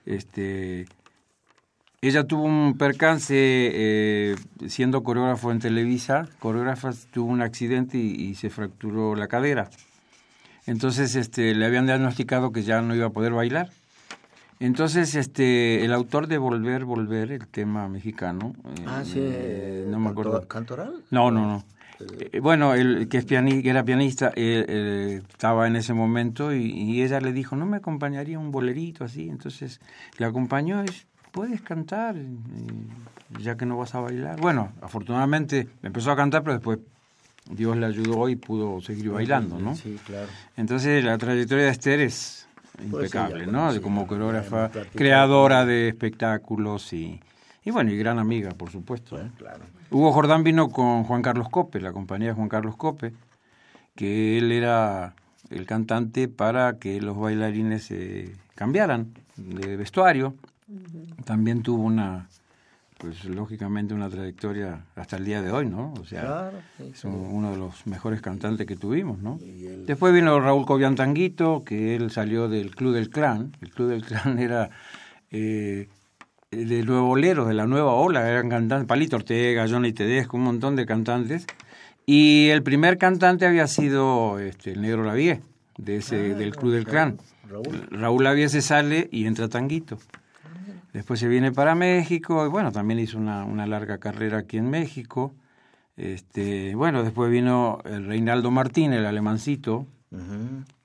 [0.06, 0.86] Este,
[2.08, 4.36] ella tuvo un percance eh,
[4.66, 9.70] siendo coreógrafo en Televisa, coreógrafa tuvo un accidente y, se fracturó la cadera.
[10.66, 13.70] Entonces este, le habían diagnosticado que ya no iba a poder bailar.
[14.60, 18.54] Entonces, este, el autor de Volver, Volver, el tema mexicano.
[18.86, 19.18] ah, sí.
[19.20, 20.46] Eh, no me acuerdo.
[20.46, 21.02] ¿Cantoral?
[21.10, 21.64] No, no, no.
[22.00, 27.32] Eh, bueno, el que, es era pianista estaba en ese momento y, y, ella le
[27.32, 29.28] dijo, ¿no me acompañaría un bolerito así?
[29.28, 29.80] Entonces
[30.18, 30.88] le acompañó y
[31.34, 32.14] puedes cantar,
[33.40, 34.40] ya que no vas a bailar.
[34.40, 36.78] Bueno, afortunadamente empezó a cantar, pero después
[37.50, 39.74] Dios le ayudó y pudo seguir bailando, ¿no?
[39.74, 40.28] Sí, claro.
[40.56, 43.68] Entonces la trayectoria de Esther es pues impecable, ¿no?
[43.82, 47.20] Como coreógrafa, creadora de espectáculos y,
[47.64, 49.20] Y bueno, y gran amiga, por supuesto.
[49.20, 49.28] ¿eh?
[49.36, 49.64] Claro.
[49.90, 53.12] Hugo Jordán vino con Juan Carlos Cope, la compañía de Juan Carlos Cope,
[53.96, 55.14] que él era
[55.50, 60.34] el cantante para que los bailarines se cambiaran de vestuario.
[61.24, 62.28] También tuvo una,
[62.98, 65.92] pues lógicamente una trayectoria hasta el día de hoy, ¿no?
[66.00, 69.38] O sea, Claro, sí, es un- uno de los mejores cantantes que tuvimos, ¿no?
[69.86, 73.52] Después vino Raúl Cobian Tanguito, que él salió del Club del Clan.
[73.60, 74.70] El Club del Clan era
[75.30, 75.88] eh,
[76.50, 80.76] de nuevo boleros, de la nueva ola, eran cantantes, Palito Ortega, Johnny Tedesco, un montón
[80.76, 81.46] de cantantes.
[82.06, 85.40] Y el primer cantante había sido este, el Negro Lavie,
[85.78, 87.18] de ese, del Club del Clan.
[87.48, 87.86] Raúl.
[87.90, 89.98] Raúl Lavie se sale y entra Tanguito.
[90.94, 94.70] Después se viene para México y bueno, también hizo una, una larga carrera aquí en
[94.70, 95.34] México.
[95.96, 99.86] Este, bueno, después vino el Reinaldo Martín, el alemancito,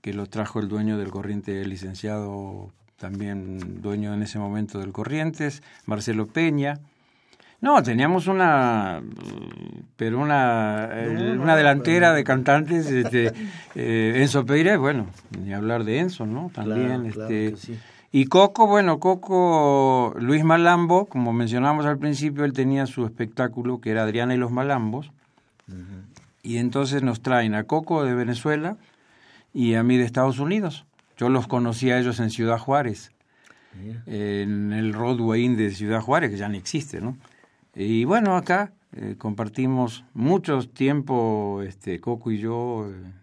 [0.01, 4.91] que lo trajo el dueño del Corriente, el licenciado, también dueño en ese momento del
[4.91, 6.79] Corrientes, Marcelo Peña.
[7.61, 9.01] No, teníamos una,
[9.97, 13.31] pero una, el- una delantera de cantantes, este,
[13.75, 15.05] eh, Enzo Peire, bueno,
[15.39, 16.49] ni hablar de Enzo, ¿no?
[16.53, 17.79] También, Claro, claro este, que sí.
[18.11, 23.91] Y Coco, bueno, Coco, Luis Malambo, como mencionamos al principio, él tenía su espectáculo que
[23.91, 25.11] era Adriana y los Malambos.
[26.41, 28.77] Y entonces nos traen a Coco de Venezuela
[29.53, 30.85] y a mí de Estados Unidos.
[31.17, 33.11] Yo los conocí a ellos en Ciudad Juárez,
[34.07, 37.17] en el Roadway Inn de Ciudad Juárez, que ya no existe, ¿no?
[37.75, 43.13] Y bueno, acá eh, compartimos mucho tiempo, este, Coco y yo, eh,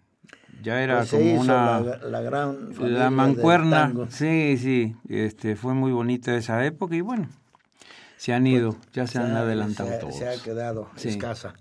[0.61, 5.55] ya era Pues se como hizo una la, la gran la mancuerna, sí, sí, este,
[5.55, 7.27] fue muy bonita esa época y bueno,
[8.17, 10.15] se han ido, ya se han ha- adelantado se todos.
[10.15, 11.09] Se ha quedado Sí.
[11.09, 11.53] escasa.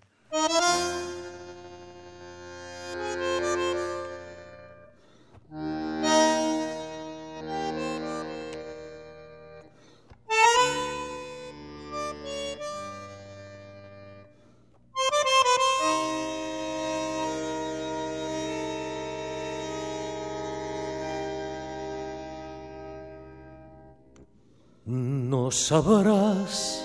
[25.69, 26.81] Sabrás.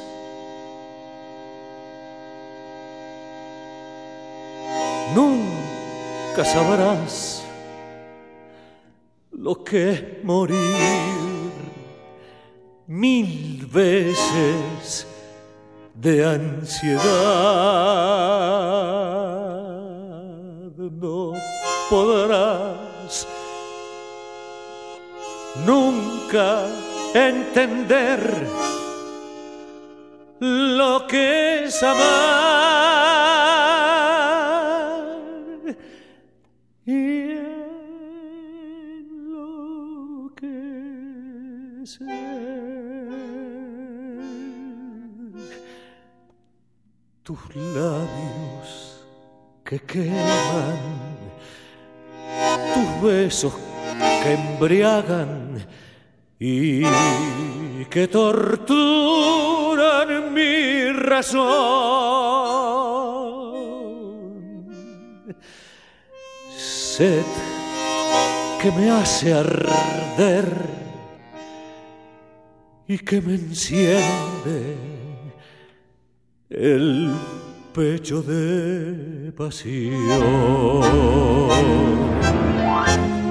[5.14, 7.44] Nunca sabrás
[9.32, 11.52] lo que morir
[12.88, 15.06] mil veces
[15.94, 17.06] de ansiedad.
[21.04, 21.34] No
[21.88, 23.28] podrás
[25.68, 26.66] nunca
[27.14, 28.71] entender
[30.42, 32.02] lo que es amar.
[36.84, 37.36] Y
[39.30, 42.00] lo que es
[47.22, 49.06] tus labios
[49.64, 50.80] que queman
[52.74, 53.54] tus besos
[54.24, 55.64] que embriagan
[56.40, 56.82] y
[57.92, 59.41] que torturan
[61.12, 61.52] razón.
[66.58, 67.30] Sed
[68.62, 70.48] que me hace arder
[72.88, 74.78] y que me enciende
[76.50, 77.14] el
[77.74, 79.92] pecho de pasión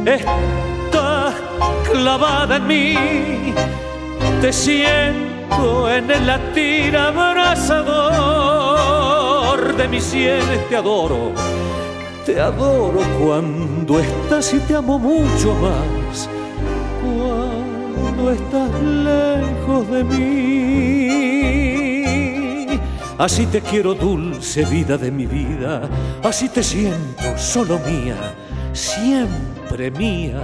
[0.07, 1.35] estás
[1.91, 2.95] clavada en mí,
[4.41, 5.30] te siento
[5.91, 7.77] en el latir abrazador
[9.77, 11.33] de mis sienes, te adoro,
[12.25, 16.29] te adoro cuando estás y te amo mucho más,
[17.03, 20.51] cuando estás lejos de mí.
[23.19, 25.83] Así te quiero, dulce vida de mi vida,
[26.23, 28.17] así te siento, solo mía,
[28.73, 30.41] siempre mía.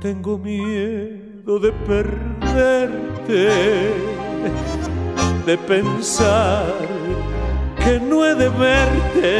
[0.00, 3.48] Tengo miedo de perderte,
[5.46, 6.66] de pensar
[7.82, 9.38] que no he de verte,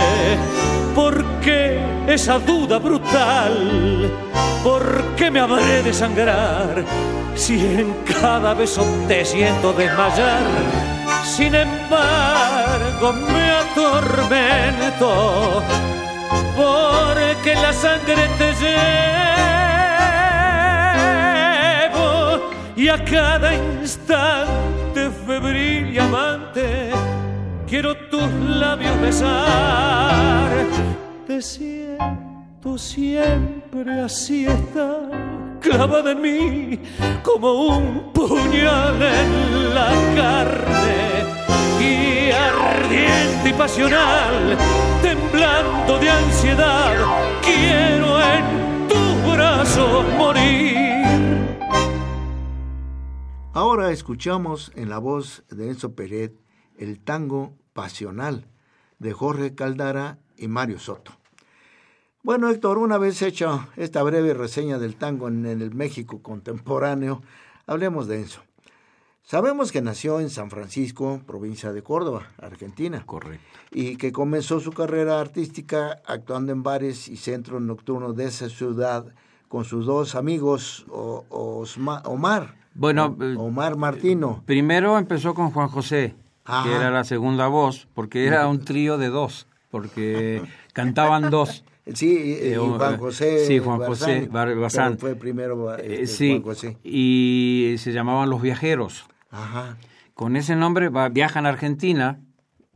[0.94, 4.10] porque esa duda brutal,
[4.64, 6.82] ¿por qué me habré de sangrar
[7.34, 10.42] si en cada beso te siento desmayar?
[11.24, 15.62] Sin embargo me atormento
[16.56, 19.49] porque la sangre te llevo
[22.80, 26.90] y a cada instante febril y amante
[27.68, 28.26] quiero tus
[28.62, 30.48] labios besar.
[31.26, 35.10] Te siento siempre así estás
[35.60, 36.78] clavada en mí
[37.22, 41.00] como un puñal en la carne
[41.78, 44.56] y ardiente y pasional,
[45.02, 46.94] temblando de ansiedad,
[47.42, 50.89] quiero en tu brazo morir.
[53.90, 56.32] Ahora escuchamos en la voz de Enzo Peret
[56.78, 58.46] el tango pasional
[59.00, 61.10] de Jorge Caldara y Mario Soto.
[62.22, 67.22] Bueno, Héctor, una vez hecha esta breve reseña del tango en el México contemporáneo,
[67.66, 68.42] hablemos de Enzo.
[69.24, 73.04] Sabemos que nació en San Francisco, provincia de Córdoba, Argentina.
[73.04, 73.44] Correcto.
[73.72, 79.12] Y que comenzó su carrera artística actuando en bares y centros nocturnos de esa ciudad
[79.48, 82.59] con sus dos amigos, Omar.
[82.80, 84.42] Bueno, eh, Omar Martino.
[84.46, 86.14] Primero empezó con Juan José,
[86.46, 90.40] que era la segunda voz, porque era un trío de dos, porque
[90.72, 91.62] cantaban dos.
[91.92, 93.44] Sí, y, eh, Juan José.
[93.44, 94.30] Sí, Juan José.
[94.96, 96.78] Fue primero este, sí, Juan José.
[96.82, 99.04] Y se llamaban Los Viajeros.
[99.30, 99.76] Ajá.
[100.14, 102.18] Con ese nombre viajan a Argentina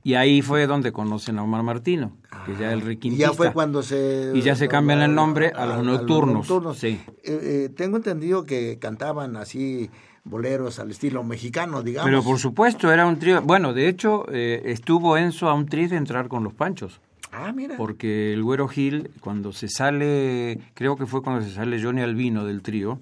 [0.05, 2.13] y ahí fue donde conocen a Omar Martino,
[2.45, 3.27] que ya el ah, requintista.
[3.27, 4.33] Y ya fue cuando se...
[4.35, 6.47] Y ya se cambian el nombre a, los nocturnos.
[6.79, 7.01] Sí.
[7.25, 9.91] Eh, tengo entendido que cantaban así
[10.23, 12.07] boleros al estilo mexicano, digamos.
[12.07, 13.41] Pero por supuesto, era un trío.
[13.41, 17.01] Bueno, de hecho, eh, estuvo Enzo a un trío de entrar con los Panchos.
[17.33, 17.79] Ah, mira.
[17.79, 22.45] Porque el Güero Gil, cuando se sale, creo que fue cuando se sale Johnny Albino
[22.45, 22.99] del trío,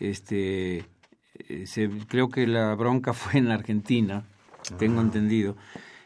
[0.00, 0.84] este,
[1.48, 4.24] eh, se, creo que la bronca fue en Argentina,
[4.78, 5.04] tengo ah.
[5.04, 5.56] entendido.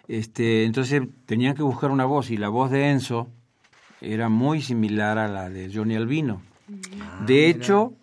[0.09, 3.29] Este, entonces tenían que buscar una voz y la voz de Enzo
[4.01, 6.43] era muy similar a la de Johnny Albino.
[7.01, 7.95] Ah, de hecho,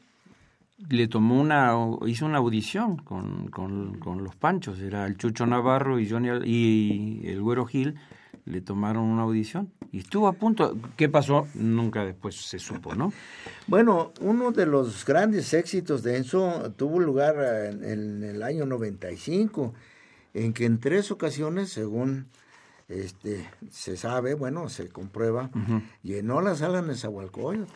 [0.90, 1.74] le tomó una,
[2.06, 7.28] hizo una audición con, con, con, los Panchos, era el Chucho Navarro y Johnny y
[7.28, 7.96] el Güero Gil
[8.46, 10.76] le tomaron una audición y estuvo a punto.
[10.98, 11.48] ¿Qué pasó?
[11.54, 13.14] Nunca después se supo, ¿no?
[13.68, 17.36] Bueno, uno de los grandes éxitos de Enzo tuvo lugar
[17.82, 19.74] en, el año 95,
[20.34, 22.28] en que en tres ocasiones, según
[22.88, 25.50] este se sabe, bueno, se comprueba,
[26.02, 27.72] llenó la sala en Zahualcóyotl.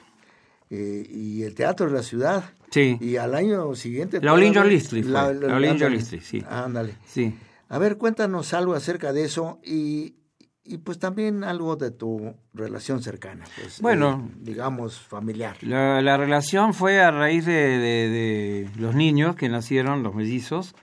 [0.69, 2.43] Eh, y el Teatro de la Ciudad.
[2.71, 2.97] Sí.
[2.99, 4.19] Y al año siguiente...
[4.21, 5.33] La Olinjo Listri La,
[6.21, 6.43] sí.
[6.49, 6.97] Ándale.
[7.05, 7.33] Sí.
[7.69, 10.17] A ver, cuéntanos algo acerca de eso y
[10.67, 15.55] y pues también algo de tu relación cercana, pues, bueno, eh, digamos familiar.
[15.61, 20.75] La, relación fue a raíz de, los niños que nacieron, los mellizos.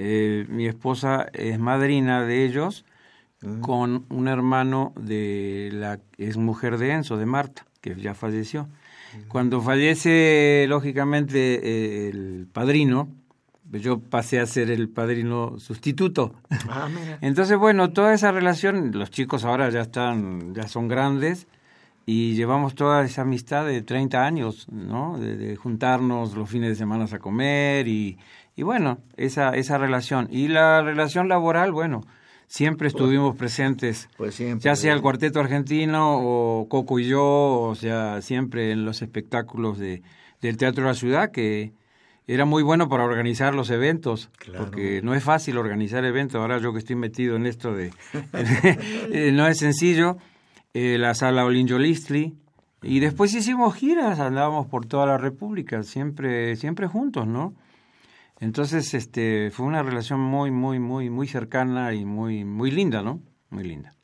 [0.00, 2.84] Eh, mi esposa es madrina de ellos
[3.42, 3.60] mm.
[3.60, 8.64] con un hermano de la es mujer de Enzo, de Marta, que ya falleció.
[8.68, 9.28] Mm.
[9.28, 13.08] Cuando fallece, lógicamente, eh, el padrino,
[13.72, 16.32] yo pasé a ser el padrino sustituto.
[16.68, 16.88] Ah,
[17.20, 21.48] Entonces, bueno, toda esa relación, los chicos ahora ya están, ya son grandes
[22.06, 25.18] y llevamos toda esa amistad de 30 años, ¿no?
[25.18, 28.16] De, juntarnos los fines de semana a comer y,
[28.58, 30.28] y, bueno, esa, esa relación.
[30.30, 32.02] Y la relación laboral, bueno,
[32.48, 37.22] siempre pues estuvimos presentes, pues siempre, ya sea el cuarteto argentino o Coco y yo,
[37.22, 40.02] o sea, siempre en los espectáculos de,
[40.40, 41.72] del Teatro de la Ciudad que
[42.26, 46.40] era muy bueno para organizar los eventos, porque no es fácil organizar eventos.
[46.40, 47.90] Ahora yo que estoy metido en esto de...
[49.32, 50.18] No es sencillo.
[50.74, 52.34] Eh, la sala Olinjolistli.
[52.82, 57.54] Y después hicimos giras, andábamos por toda la República, siempre, siempre juntos, ¿no?
[58.40, 63.20] Entonces, este, fue una relación muy, muy, muy, muy cercana y muy, muy linda, ¿no?
[63.50, 63.94] Muy linda.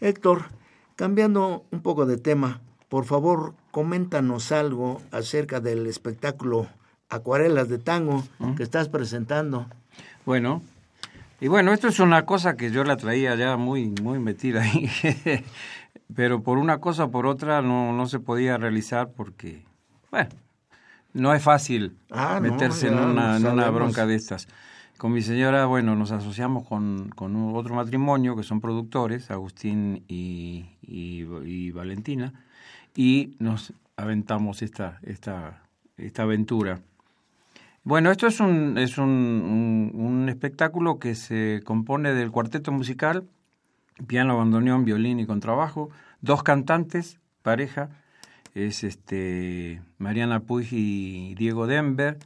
[0.00, 0.46] Héctor,
[0.94, 6.68] cambiando un poco de tema, por favor, coméntanos algo acerca del espectáculo
[7.08, 8.22] acuarelas de tango
[8.56, 9.66] que estás presentando.
[10.24, 10.62] Bueno,
[11.40, 14.88] y bueno, esto es una cosa que yo la traía ya muy, muy metida ahí,
[16.14, 19.64] pero por una cosa o por otra no, no se podía realizar porque,
[20.10, 20.30] bueno,
[21.12, 24.48] no es fácil ah, meterse en, una, en una bronca de estas.
[24.98, 30.66] Con mi señora, bueno, nos asociamos con, con otro matrimonio que son productores, Agustín y,
[30.82, 32.32] y, y Valentina,
[32.96, 35.62] y nos aventamos esta, esta,
[35.96, 36.80] esta aventura.
[37.84, 43.24] Bueno, esto es un, es un, un, espectáculo que se compone del cuarteto musical,
[44.06, 45.90] piano, bandoneón, violín y contrabajo,
[46.20, 47.88] dos cantantes, pareja,
[48.54, 52.18] es este Mariana Puig y Diego Denver,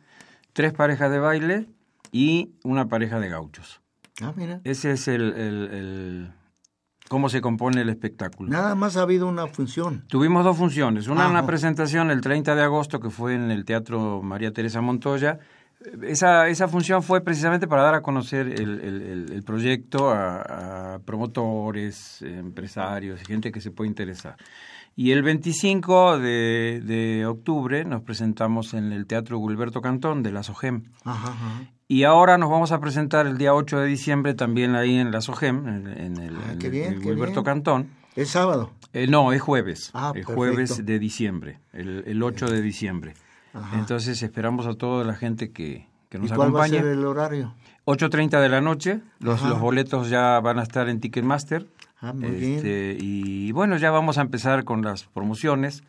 [0.52, 1.66] tres parejas de baile
[2.10, 3.80] y una pareja de gauchos.
[4.20, 4.60] Ah, mira.
[4.64, 6.32] Ese es el, el,
[7.08, 8.50] cómo se compone el espectáculo.
[8.50, 10.04] Nada más ha habido una función.
[10.08, 11.08] Tuvimos dos funciones.
[11.08, 15.38] Una, una presentación el 30 de agosto que fue en el Teatro María Teresa Montoya
[16.02, 20.98] esa, esa función fue precisamente para dar a conocer el, el, el proyecto a, a,
[21.00, 24.36] promotores, empresarios, gente que se puede interesar.
[24.94, 30.42] Y el 25 de, de, octubre nos presentamos en el Teatro Gilberto Cantón de la
[30.42, 30.82] SOGEM.
[31.04, 31.62] Ajá, ajá.
[31.88, 35.20] Y ahora nos vamos a presentar el día 8 de diciembre también ahí en la
[35.20, 37.44] SOGEM, en, en el, Ah, en el- Gilberto bien.
[37.44, 37.88] Cantón.
[38.16, 38.70] ¿Es sábado?
[38.92, 39.90] Eh, no, es jueves.
[39.94, 43.14] Ah, el jueves de diciembre, el, el 8 de diciembre.
[43.54, 43.78] Ajá.
[43.78, 46.78] Entonces esperamos a toda la gente que, que ¿Y nos cuál va a acompañe.
[46.82, 47.54] ser el horario?
[47.86, 51.66] 8.30 de la noche, los, los boletos ya van a estar en Ticketmaster.
[52.02, 52.54] Ah, muy bien.
[52.56, 55.82] Este, Y bueno, ya vamos a empezar con las promociones.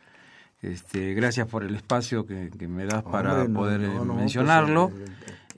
[0.62, 4.20] Este, gracias por el espacio que, que me das para no, poder no, no, pues,
[4.20, 4.92] mencionarlo.
[4.96, 5.06] eh,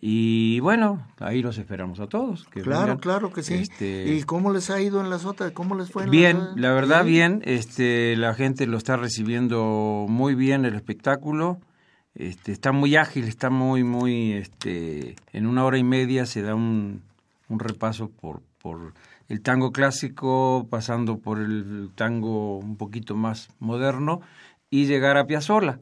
[0.01, 2.45] Y bueno, ahí los esperamos a todos.
[2.45, 2.97] que Claro, vengan.
[2.97, 3.53] claro que sí.
[3.55, 5.51] Este, ¿Y cómo les ha ido en las otras?
[5.51, 7.09] ¿Cómo les fue en Bien, las- la verdad Sí.
[7.11, 11.59] bien, este, la gente lo está recibiendo muy bien el espectáculo,
[12.15, 16.55] este, está muy ágil, está muy, muy, este, en una hora y media se da
[16.55, 17.01] un,
[17.49, 18.93] un repaso por, por
[19.29, 24.21] el tango clásico, pasando por el tango un poquito más moderno
[24.69, 25.79] y llegar a Piazzolla,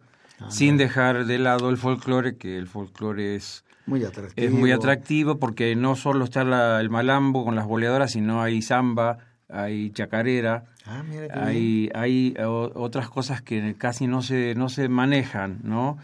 [0.50, 4.48] sin dejar de lado el folclore, que el folclore es Muy atractivo.
[4.48, 8.62] es muy atractivo porque no solo está la- el malambo con las boleadoras, sino hay
[8.62, 9.18] samba,
[9.50, 15.60] hay chacarera, Ah, mira hay, hay otras cosas que casi no se, no se manejan,
[15.64, 15.98] ¿no?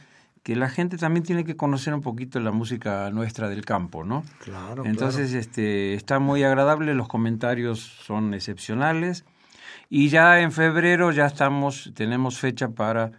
[0.50, 4.24] Que la gente también tiene que conocer un poquito la música nuestra del campo, ¿no?
[4.44, 9.26] Claro, Entonces, este, está muy agradable, los comentarios son excepcionales.
[9.92, 13.12] Y ya en febrero ya estamos, tenemos fecha para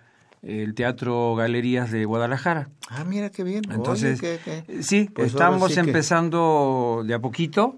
[0.42, 2.68] el Teatro Galerías de Guadalajara.
[2.88, 3.62] Ah, mira qué bien.
[3.68, 7.76] Oye, Entonces, qué- qué- sí, Pues estamos sí que- empezando de a poquito,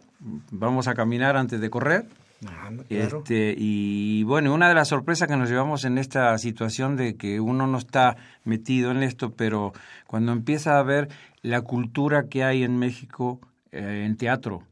[0.51, 2.07] vamos a caminar antes de correr.
[2.47, 3.19] Ah, claro.
[3.19, 7.41] Este, y bueno, una de las sorpresas que nos llevamos en esta situación de que
[7.41, 9.73] uno no está metido en esto, pero
[10.07, 11.09] cuando empieza a ver
[11.43, 13.41] la cultura que hay en México
[13.71, 14.65] eh, en teatro,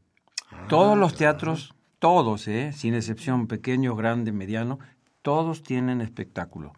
[0.51, 4.79] Ah, todos los teatros, todos, eh, sin excepción, pequeños, grandes, medianos,
[5.21, 6.73] todos tienen espectáculo.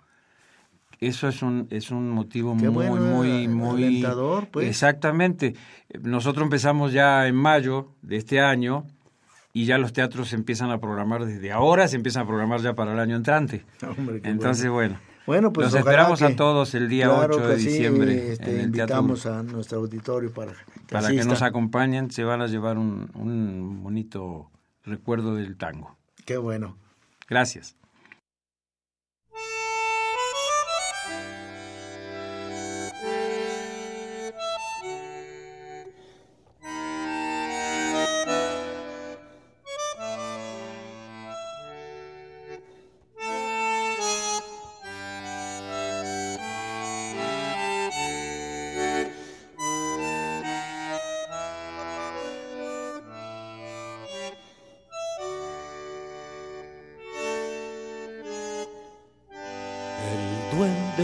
[0.99, 3.83] Eso es un, es un motivo Qué muy, bueno, muy, eh, muy...
[3.83, 4.67] alentador, pues.
[4.67, 5.55] Exactamente.
[6.01, 8.85] Nosotros empezamos ya en mayo de este año
[9.53, 12.73] y ya los teatros se empiezan a programar desde ahora, se empiezan a programar ya
[12.73, 13.63] para el año entrante.
[13.97, 14.97] Hombre, Entonces, bueno.
[15.25, 18.31] Bueno, pues los esperamos que- a todos el día claro 8 que de sí, diciembre
[18.33, 20.57] este, en el teatro invitamos a nuestro auditorio para que
[20.91, 24.51] para que nos acompañen, se van a llevar un, un bonito
[24.83, 25.95] recuerdo del tango.
[26.25, 26.75] Qué bueno.
[27.29, 27.77] Gracias.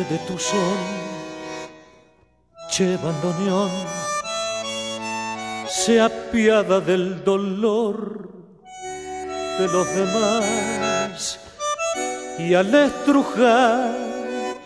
[0.09, 0.77] De tu son,
[2.69, 3.71] che bandoneón,
[5.67, 8.29] se apiada del dolor
[9.59, 11.39] de los demás
[12.39, 13.93] y al estrujar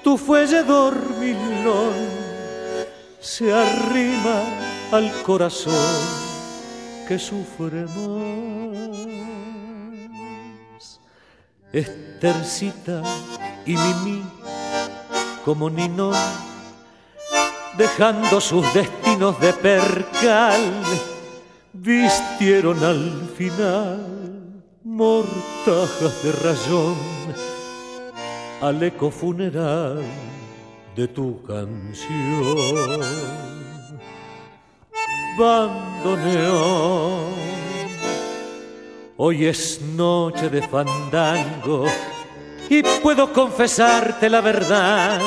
[0.04, 1.94] tu fuelle dormilón
[3.20, 4.44] se arrima
[4.92, 5.74] al corazón
[7.08, 9.04] que sufre más.
[11.72, 13.02] Estercita
[13.66, 14.24] y Mimi
[15.44, 16.16] como Ninón,
[17.78, 20.62] dejando sus destinos de percal,
[21.74, 26.96] vistieron al final mortajas de rayón
[28.62, 30.02] al eco funeral
[30.96, 33.02] de tu canción.
[35.38, 37.34] Bandoneón
[39.16, 41.86] Hoy es noche de fandango
[42.70, 45.20] y puedo confesarte la verdad.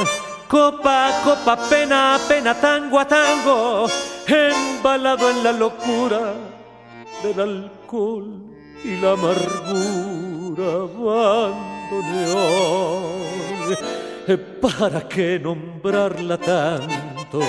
[0.48, 3.86] Copa, copa, pena, pena, tango a tango,
[4.26, 6.34] embalado en la locura
[7.22, 8.26] del alcohol
[8.84, 10.86] y la amargura.
[11.90, 12.46] Bandoneón,
[14.60, 17.40] ¿para qué nombrarla tanto?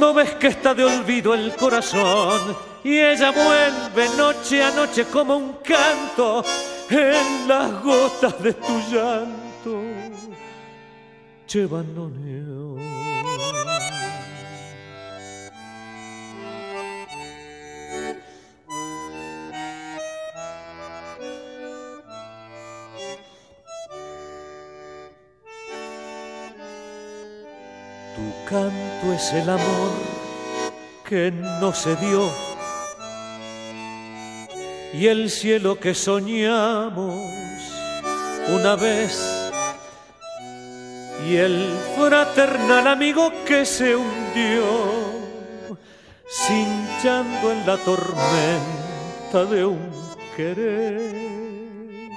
[0.00, 2.56] ¿No ves que está de olvido el corazón?
[2.82, 6.44] Y ella vuelve noche a noche como un canto
[6.90, 9.82] en las gotas de tu llanto.
[11.46, 12.78] Che bandoneón.
[28.14, 29.90] Tu canto es el amor
[31.08, 32.53] que no se dio
[34.98, 37.18] y el cielo que soñamos
[38.48, 39.50] una vez.
[41.28, 44.62] Y el fraternal amigo que se hundió
[46.28, 49.90] cinchando en la tormenta de un
[50.36, 52.10] querer.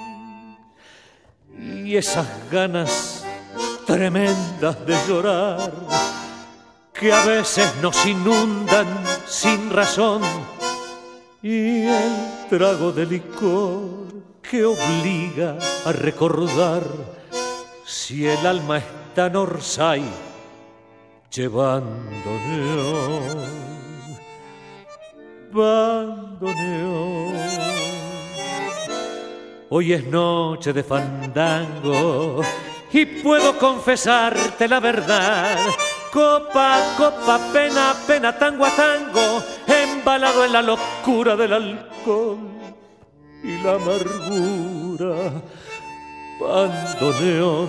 [1.83, 3.23] Y esas ganas
[3.87, 5.71] tremendas de llorar
[6.93, 8.87] que a veces nos inundan
[9.25, 10.21] sin razón
[11.41, 14.07] y el trago de licor
[14.41, 16.83] que obliga a recordar
[17.85, 20.03] si el alma está en Orsay
[21.31, 23.37] llevando neón,
[25.51, 27.37] bandoneón.
[29.69, 32.41] Hoy es noche de fandango
[32.91, 35.57] y puedo confesarte la verdad.
[36.11, 39.43] Copa, copa, pena, pena, tango a tango,
[40.07, 42.39] embalado en la locura del alcohol
[43.43, 45.41] y la amargura.
[46.39, 47.67] Bandoneón,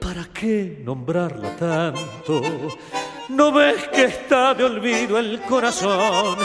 [0.00, 2.42] ¿para qué nombrarla tanto?
[3.28, 6.36] ¿No ves que está de olvido el corazón?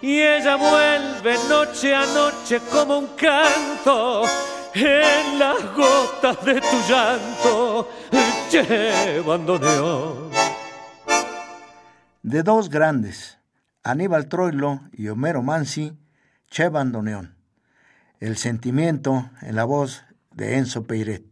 [0.00, 4.22] Y ella vuelve noche a noche como un canto
[4.72, 7.88] en las gotas de tu llanto,
[8.48, 10.30] che, bandoneón.
[12.22, 13.37] De dos grandes,
[13.82, 15.96] Aníbal Troilo y Homero Mansi,
[16.50, 17.36] Che Bandoneón.
[18.20, 21.24] El sentimiento en la voz de Enzo Peiret.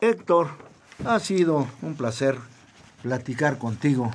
[0.00, 0.50] Héctor,
[1.04, 2.36] ha sido un placer
[3.02, 4.10] platicar contigo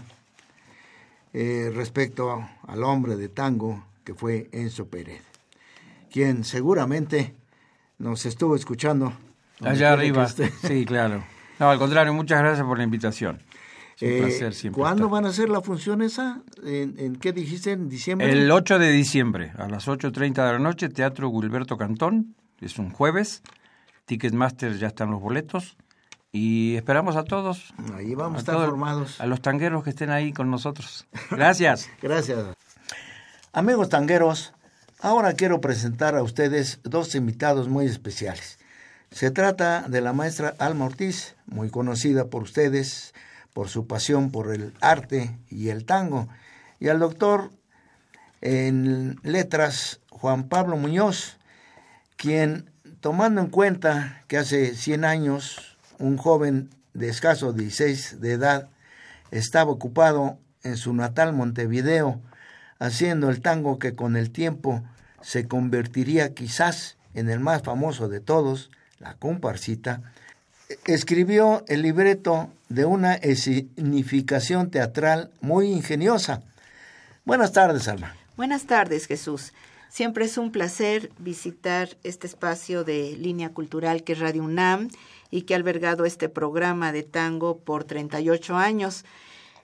[1.34, 5.22] eh, respecto al hombre de tango que fue Enzo Pérez,
[6.12, 7.36] quien seguramente
[7.98, 9.14] nos estuvo escuchando.
[9.62, 11.24] Allá arriba, sí, claro.
[11.60, 13.40] No, al contrario, muchas gracias por la invitación.
[14.06, 15.12] Eh, placer siempre ¿Cuándo estar.
[15.12, 16.42] van a hacer la función esa?
[16.64, 17.72] ¿En, en qué dijiste?
[17.72, 18.32] ¿En diciembre?
[18.32, 22.90] El 8 de diciembre, a las 8.30 de la noche, Teatro Gilberto Cantón, es un
[22.92, 23.42] jueves.
[24.06, 25.78] Ticketmaster ya están los boletos.
[26.32, 27.74] Y esperamos a todos.
[27.96, 29.22] Ahí vamos a a estar todo- formados.
[29.22, 31.06] A los tangueros que estén ahí con nosotros.
[31.30, 31.90] Gracias.
[32.02, 32.40] Gracias.
[33.52, 34.54] Amigos tangueros,
[35.00, 38.58] ahora quiero presentar a ustedes dos invitados muy especiales.
[39.12, 43.14] Se trata de la maestra Alma Ortiz, muy conocida por ustedes
[43.54, 46.28] por su pasión por el arte y el tango,
[46.80, 47.52] y al doctor
[48.42, 51.38] en letras Juan Pablo Muñoz,
[52.18, 58.70] quien, tomando en cuenta que hace 100 años un joven de escaso 16 de edad
[59.32, 62.22] estaba ocupado en su natal Montevideo,
[62.80, 64.84] haciendo el tango que con el tiempo
[65.22, 70.02] se convertiría quizás en el más famoso de todos, la comparsita,
[70.86, 76.42] escribió el libreto de una escenificación teatral muy ingeniosa.
[77.26, 78.16] Buenas tardes, Alma.
[78.36, 79.54] Buenas tardes, Jesús.
[79.90, 84.90] Siempre es un placer visitar este espacio de línea cultural que es Radio UNAM
[85.30, 89.06] y que ha albergado este programa de tango por 38 años.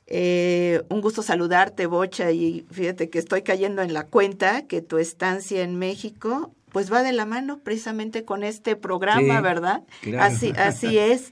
[0.05, 4.97] Eh, un gusto saludarte, Bocha, y fíjate que estoy cayendo en la cuenta que tu
[4.97, 9.83] estancia en México pues va de la mano precisamente con este programa, Sí, ¿verdad?
[10.01, 10.23] claro.
[10.23, 11.31] Así, así es.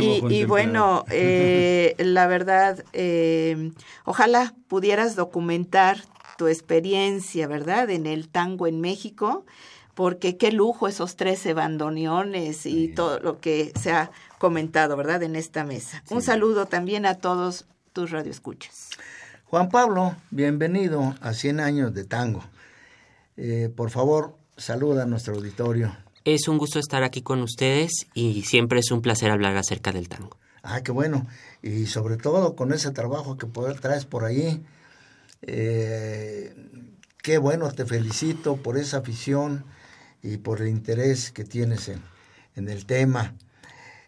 [0.00, 3.72] Y, y bueno, eh, la verdad, eh,
[4.04, 5.98] ojalá pudieras documentar
[6.36, 7.90] tu experiencia, ¿verdad?
[7.90, 9.46] En el tango en México,
[9.94, 15.22] porque qué lujo esos 13 bandoneones y todo lo que se ha comentado, ¿verdad?
[15.22, 16.02] En esta mesa.
[16.10, 18.90] Un saludo también a todos tus radioescuchas.
[19.44, 22.42] Juan Pablo, bienvenido a 100 años de tango.
[23.36, 25.96] Eh, por favor, saluda a nuestro auditorio.
[26.24, 30.08] Es un gusto estar aquí con ustedes y siempre es un placer hablar acerca del
[30.08, 30.36] tango.
[30.62, 31.26] Ah, qué bueno.
[31.62, 34.64] Y sobre todo con ese trabajo que poder traes por ahí.
[35.42, 36.54] Eh,
[37.22, 39.64] qué bueno, te felicito por esa afición
[40.22, 42.00] y por el interés que tienes en,
[42.56, 43.34] en el tema.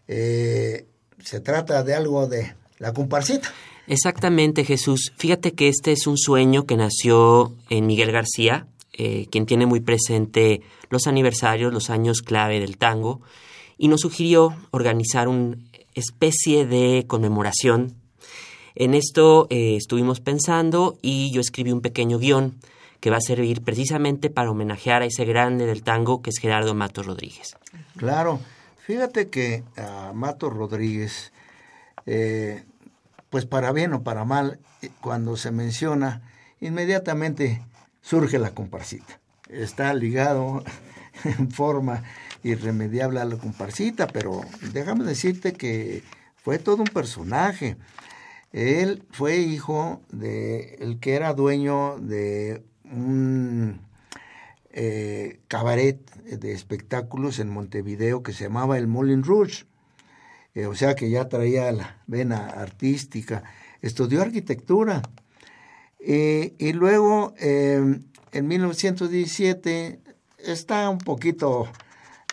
[0.07, 0.87] Eh,
[1.23, 3.49] se trata de algo de la comparsita.
[3.87, 5.13] Exactamente, Jesús.
[5.17, 8.67] Fíjate que este es un sueño que nació en Miguel García,
[8.97, 13.21] eh, quien tiene muy presente los aniversarios, los años clave del tango,
[13.77, 15.55] y nos sugirió organizar una
[15.93, 17.95] especie de conmemoración.
[18.73, 22.59] En esto eh, estuvimos pensando y yo escribí un pequeño guion
[22.99, 26.73] que va a servir precisamente para homenajear a ese grande del tango que es Gerardo
[26.73, 27.55] Matos Rodríguez.
[27.97, 28.39] Claro,
[28.79, 31.31] fíjate que a Mato Rodríguez,
[32.07, 32.63] eh,
[33.29, 34.59] pues para bien o para mal,
[35.01, 36.23] cuando se menciona,
[36.59, 37.61] inmediatamente
[38.07, 39.19] surge la comparsita.
[39.49, 40.63] Está ligado
[41.23, 42.03] en forma
[42.43, 44.41] irremediable a la comparsita, pero
[44.71, 46.03] déjame decirte que
[46.35, 47.75] fue todo un personaje.
[48.53, 53.81] Él fue hijo de el que era dueño de un
[54.71, 59.65] eh, cabaret de espectáculos en Montevideo que se llamaba el Moulin Rouge.
[60.55, 63.43] Eh, o sea que ya traía la vena artística.
[63.81, 65.01] Estudió arquitectura.
[66.09, 69.99] Eh, y luego, en 1917,
[70.39, 71.67] está un poquito,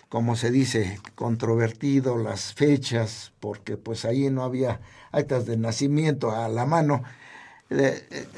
[0.07, 4.79] como se dice, controvertido las fechas, porque pues ahí no había
[5.11, 7.03] actas de nacimiento a la mano.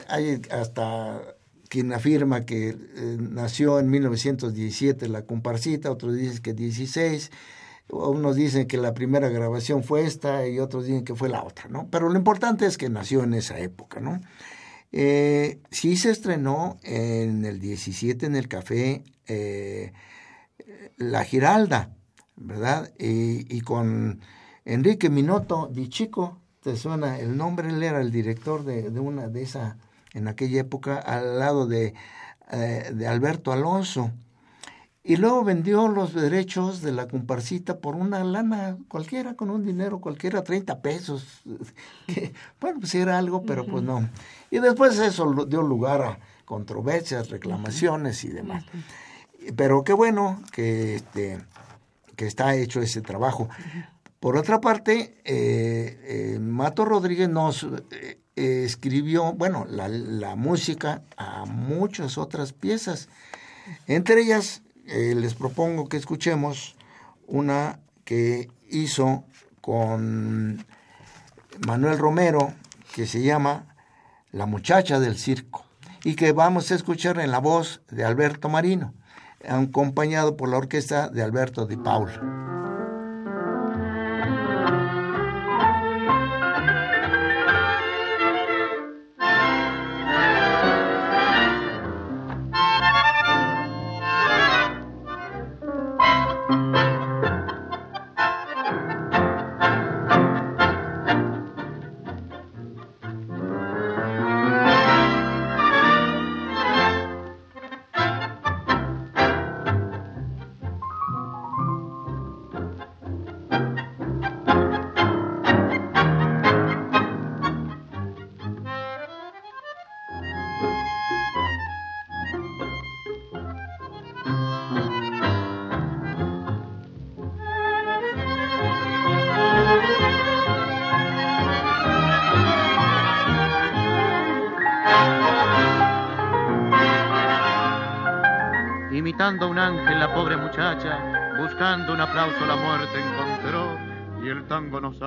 [0.09, 1.21] hay hasta
[1.69, 7.31] quien afirma que eh, nació en 1917 la comparsita, otros dicen que 16,
[7.89, 11.67] unos dicen que la primera grabación fue esta y otros dicen que fue la otra,
[11.69, 11.87] ¿no?
[11.91, 14.21] Pero lo importante es que nació en esa época, ¿no?
[14.91, 19.93] Eh, sí se estrenó en el 17 en el café eh,
[20.97, 21.95] La Giralda,
[22.35, 22.93] ¿verdad?
[22.97, 24.21] Y, con
[24.65, 27.69] Enrique Minotto Di Chico, ¿te suena el nombre?
[27.69, 29.77] Él era el director de, una de esa
[30.13, 31.93] en aquella época al lado de,
[32.51, 34.11] eh, de Alberto Alonso.
[35.07, 40.01] Y luego vendió los derechos de la comparsita por una lana cualquiera, con un dinero
[40.01, 41.41] cualquiera, 30 pesos.
[42.59, 44.09] bueno, pues era algo, pero pues no.
[44.51, 48.65] Y después eso dio lugar a controversias, reclamaciones y demás.
[49.55, 51.39] Pero qué bueno que, este,
[52.17, 53.47] que está hecho ese trabajo.
[54.19, 57.65] Por otra parte, eh, eh, Mato Rodríguez nos
[58.35, 63.07] escribió, bueno, la, música a muchas otras piezas.
[63.87, 66.75] Entre ellas, eh, les propongo que escuchemos
[67.27, 69.25] una que hizo
[69.61, 70.65] con
[71.65, 72.53] Manuel Romero,
[72.95, 73.75] que se llama
[74.31, 75.65] La muchacha del circo,
[76.03, 78.93] y que vamos a escuchar en la voz de Alberto Marino,
[79.47, 82.46] acompañado por la orquesta de Alberto Di Paula.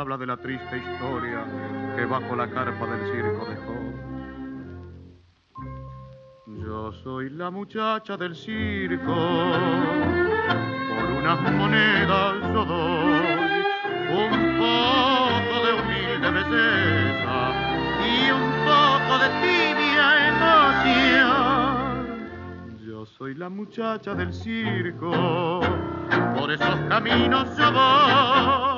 [0.01, 1.45] Habla de la triste historia
[1.95, 3.75] que bajo la carpa del circo dejó.
[6.47, 9.15] Yo soy la muchacha del circo,
[10.89, 13.63] por unas monedas yo doy
[14.11, 17.53] un poco de humilde belleza
[18.01, 21.61] y un poco de tibia emoción
[23.19, 25.61] soy la muchacha del circo,
[26.39, 28.70] por esos caminos yo voy,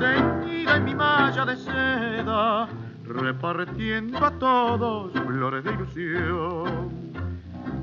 [0.00, 2.68] ceñida en mi malla de seda,
[3.04, 7.10] repartiendo a todos flores de ilusión.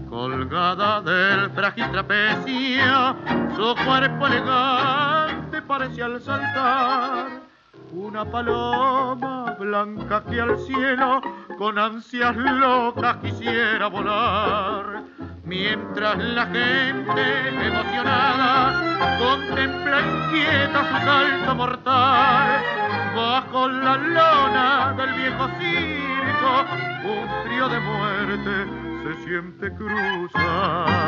[0.09, 3.15] Colgada del frágil trapecio,
[3.55, 7.41] su cuerpo elegante parece al saltar
[7.91, 11.22] una paloma blanca que al cielo
[11.57, 14.97] con ansias locas quisiera volar
[15.48, 22.62] mientras la gente emocionada contempla inquieta su salto mortal.
[23.16, 26.66] Bajo la lona del viejo circo,
[27.04, 28.68] un frío de muerte
[29.04, 31.08] se siente cruzar.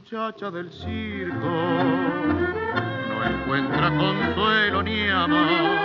[0.00, 1.50] Muchacha del circo.
[3.08, 5.78] No encuentra consuelo ni amor,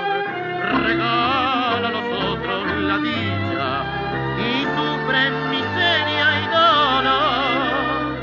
[0.86, 3.84] regala a los otros la dicha
[4.39, 8.16] y sufre miseria y dolor.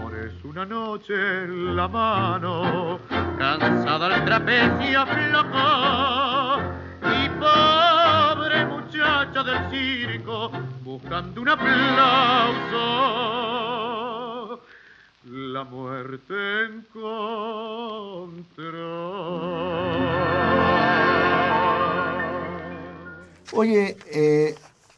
[0.00, 0.12] Por
[0.50, 3.00] una noche en la mano,
[3.36, 6.60] cansada el trapecio aflojó.
[7.02, 10.52] Y pobre muchacha del circo
[10.84, 12.84] buscando un aplauso
[15.26, 16.34] la muerte
[16.66, 17.14] encontró.
[23.52, 24.54] Oye, eh,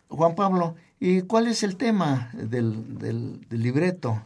[0.09, 4.23] Juan Pablo, ¿y cuál es el tema del, del, del libreto?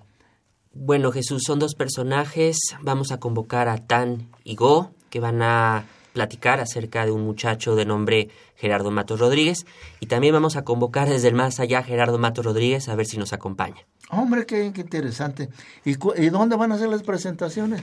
[0.72, 2.58] Bueno, Jesús, son dos personajes.
[2.80, 7.76] Vamos a convocar a Tan y Go, que van a platicar acerca de un muchacho
[7.76, 9.64] de nombre Gerardo Matos Rodríguez.
[10.00, 13.06] Y también vamos a convocar desde el más allá a Gerardo Matos Rodríguez a ver
[13.06, 13.86] si nos acompaña.
[14.10, 15.48] Hombre, qué, qué interesante.
[15.84, 17.82] ¿Y, cu- ¿Y dónde van a hacer las presentaciones?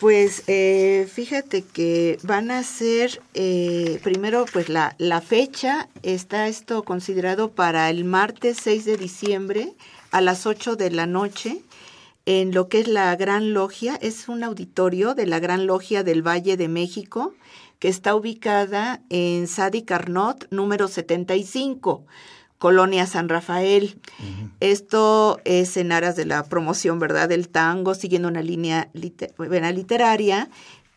[0.00, 6.82] Pues eh, fíjate que van a ser, eh, primero, pues la, la fecha está esto
[6.82, 9.72] considerado para el martes 6 de diciembre
[10.10, 11.62] a las 8 de la noche
[12.26, 13.98] en lo que es la Gran Logia.
[14.02, 17.34] Es un auditorio de la Gran Logia del Valle de México
[17.78, 22.04] que está ubicada en Sadi Carnot, número 75.
[22.58, 23.98] Colonia San Rafael.
[24.60, 29.70] Esto es en aras de la promoción, ¿verdad?, del tango, siguiendo una línea liter- buena
[29.72, 30.48] literaria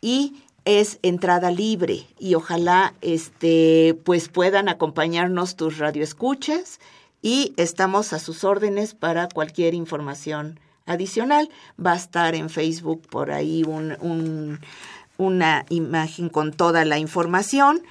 [0.01, 6.79] y es entrada libre y ojalá este pues puedan acompañarnos tus radioescuchas
[7.21, 11.49] y estamos a sus órdenes para cualquier información adicional.
[11.83, 14.59] Va a estar en Facebook por ahí un, un-
[15.19, 17.83] una imagen con toda la información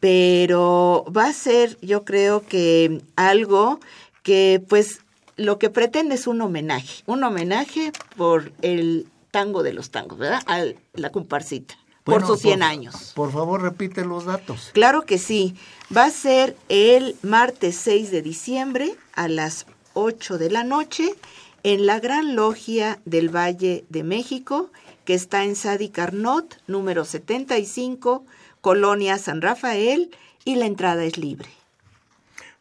[0.00, 3.80] pero va a ser yo creo que algo
[4.22, 5.00] que pues
[5.36, 10.42] lo que pretende es un homenaje, un homenaje por el tango de los tangos, ¿verdad?
[10.46, 10.64] A
[10.94, 11.74] la comparsita,
[12.04, 13.12] por sus 100 años.
[13.14, 14.70] Por favor, repite los datos.
[14.72, 15.54] Claro que sí.
[15.94, 21.14] Va a ser el martes 6 de diciembre a las 8 de la noche
[21.62, 24.70] en la Gran Logia del Valle de México,
[25.06, 28.26] que está en Sadi Carnot, número 75,
[28.60, 30.10] Colonia San Rafael,
[30.44, 31.48] y la entrada es libre.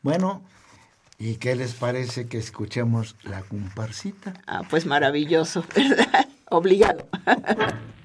[0.01, 0.41] Bueno,
[1.19, 4.35] ¿y qué les parece que escuchemos la comparsita?
[4.47, 6.29] Ah, pues maravilloso, ¿verdad?
[6.49, 7.05] Obligado.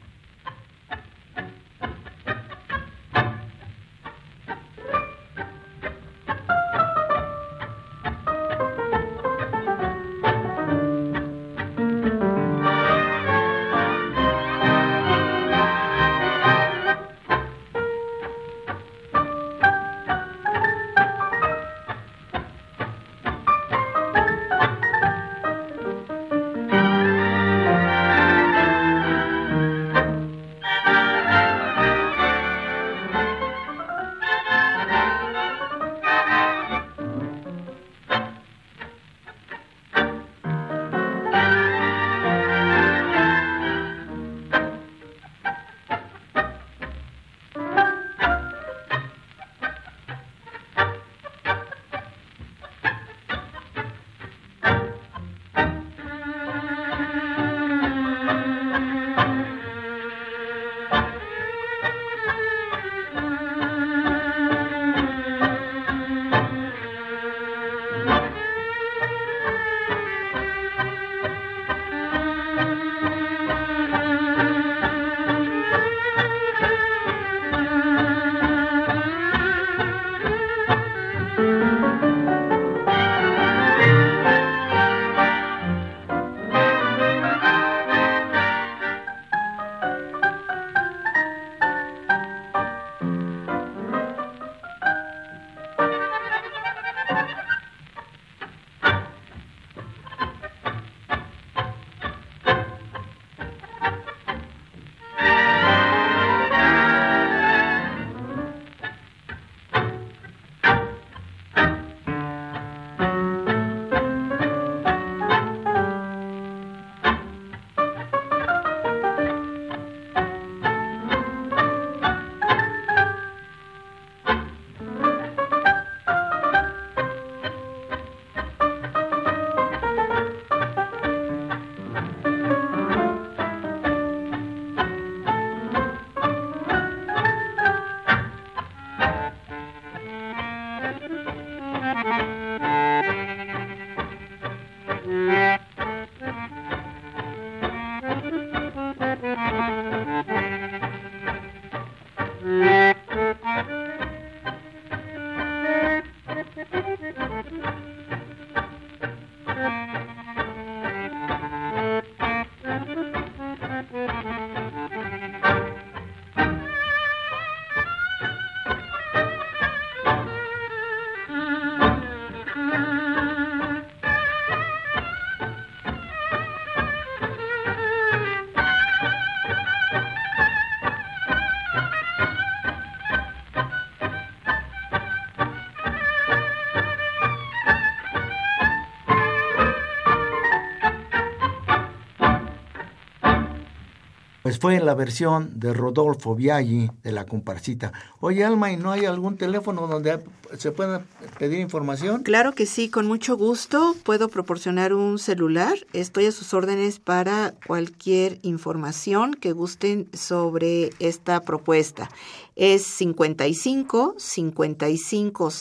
[194.61, 197.95] fue en la versión de Rodolfo Viaggi de la comparsita.
[198.21, 200.21] Oye, Alma, ¿y no hay algún teléfono donde
[200.59, 201.03] se pueda
[201.39, 202.23] pedir información?
[202.23, 203.97] Claro que sí, con mucho gusto.
[204.05, 205.79] Puedo proporcionar un celular.
[205.95, 212.11] Estoy a sus órdenes para cualquier información que gusten sobre esta propuesta.
[212.55, 215.55] Es 55 5500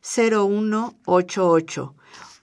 [0.00, 1.94] 0188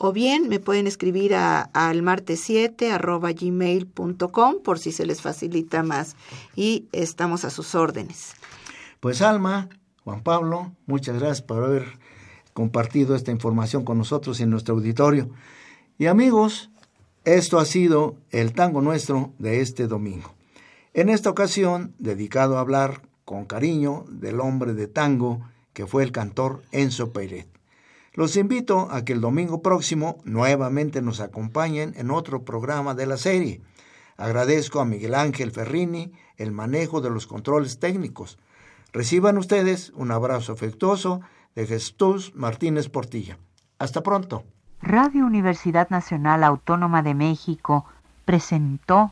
[0.06, 5.82] o bien me pueden escribir a, al martes7 arroba gmail.com por si se les facilita
[5.82, 6.18] más
[6.58, 8.34] y estamos a sus órdenes.
[9.00, 9.70] Pues Alma,
[10.04, 11.86] Juan Pablo, muchas gracias por haber
[12.52, 15.30] compartido esta información con nosotros en nuestro auditorio.
[15.98, 16.70] Y amigos,
[17.24, 20.36] esto ha sido el tango nuestro de este domingo.
[20.94, 25.40] En esta ocasión, dedicado a hablar con cariño del hombre de tango
[25.72, 27.48] que fue el cantor Enzo Peiret.
[28.14, 33.18] Los invito a que el domingo próximo nuevamente nos acompañen en otro programa de la
[33.18, 33.62] serie.
[34.18, 38.38] Agradezco a Miguel Ángel Ferrini el manejo de los controles técnicos.
[38.92, 41.22] Reciban ustedes un abrazo afectuoso
[41.56, 43.40] de Jesús Martínez Portilla.
[43.80, 44.44] Hasta pronto.
[44.82, 47.86] Radio Universidad Nacional Autónoma de México
[48.26, 49.12] presentó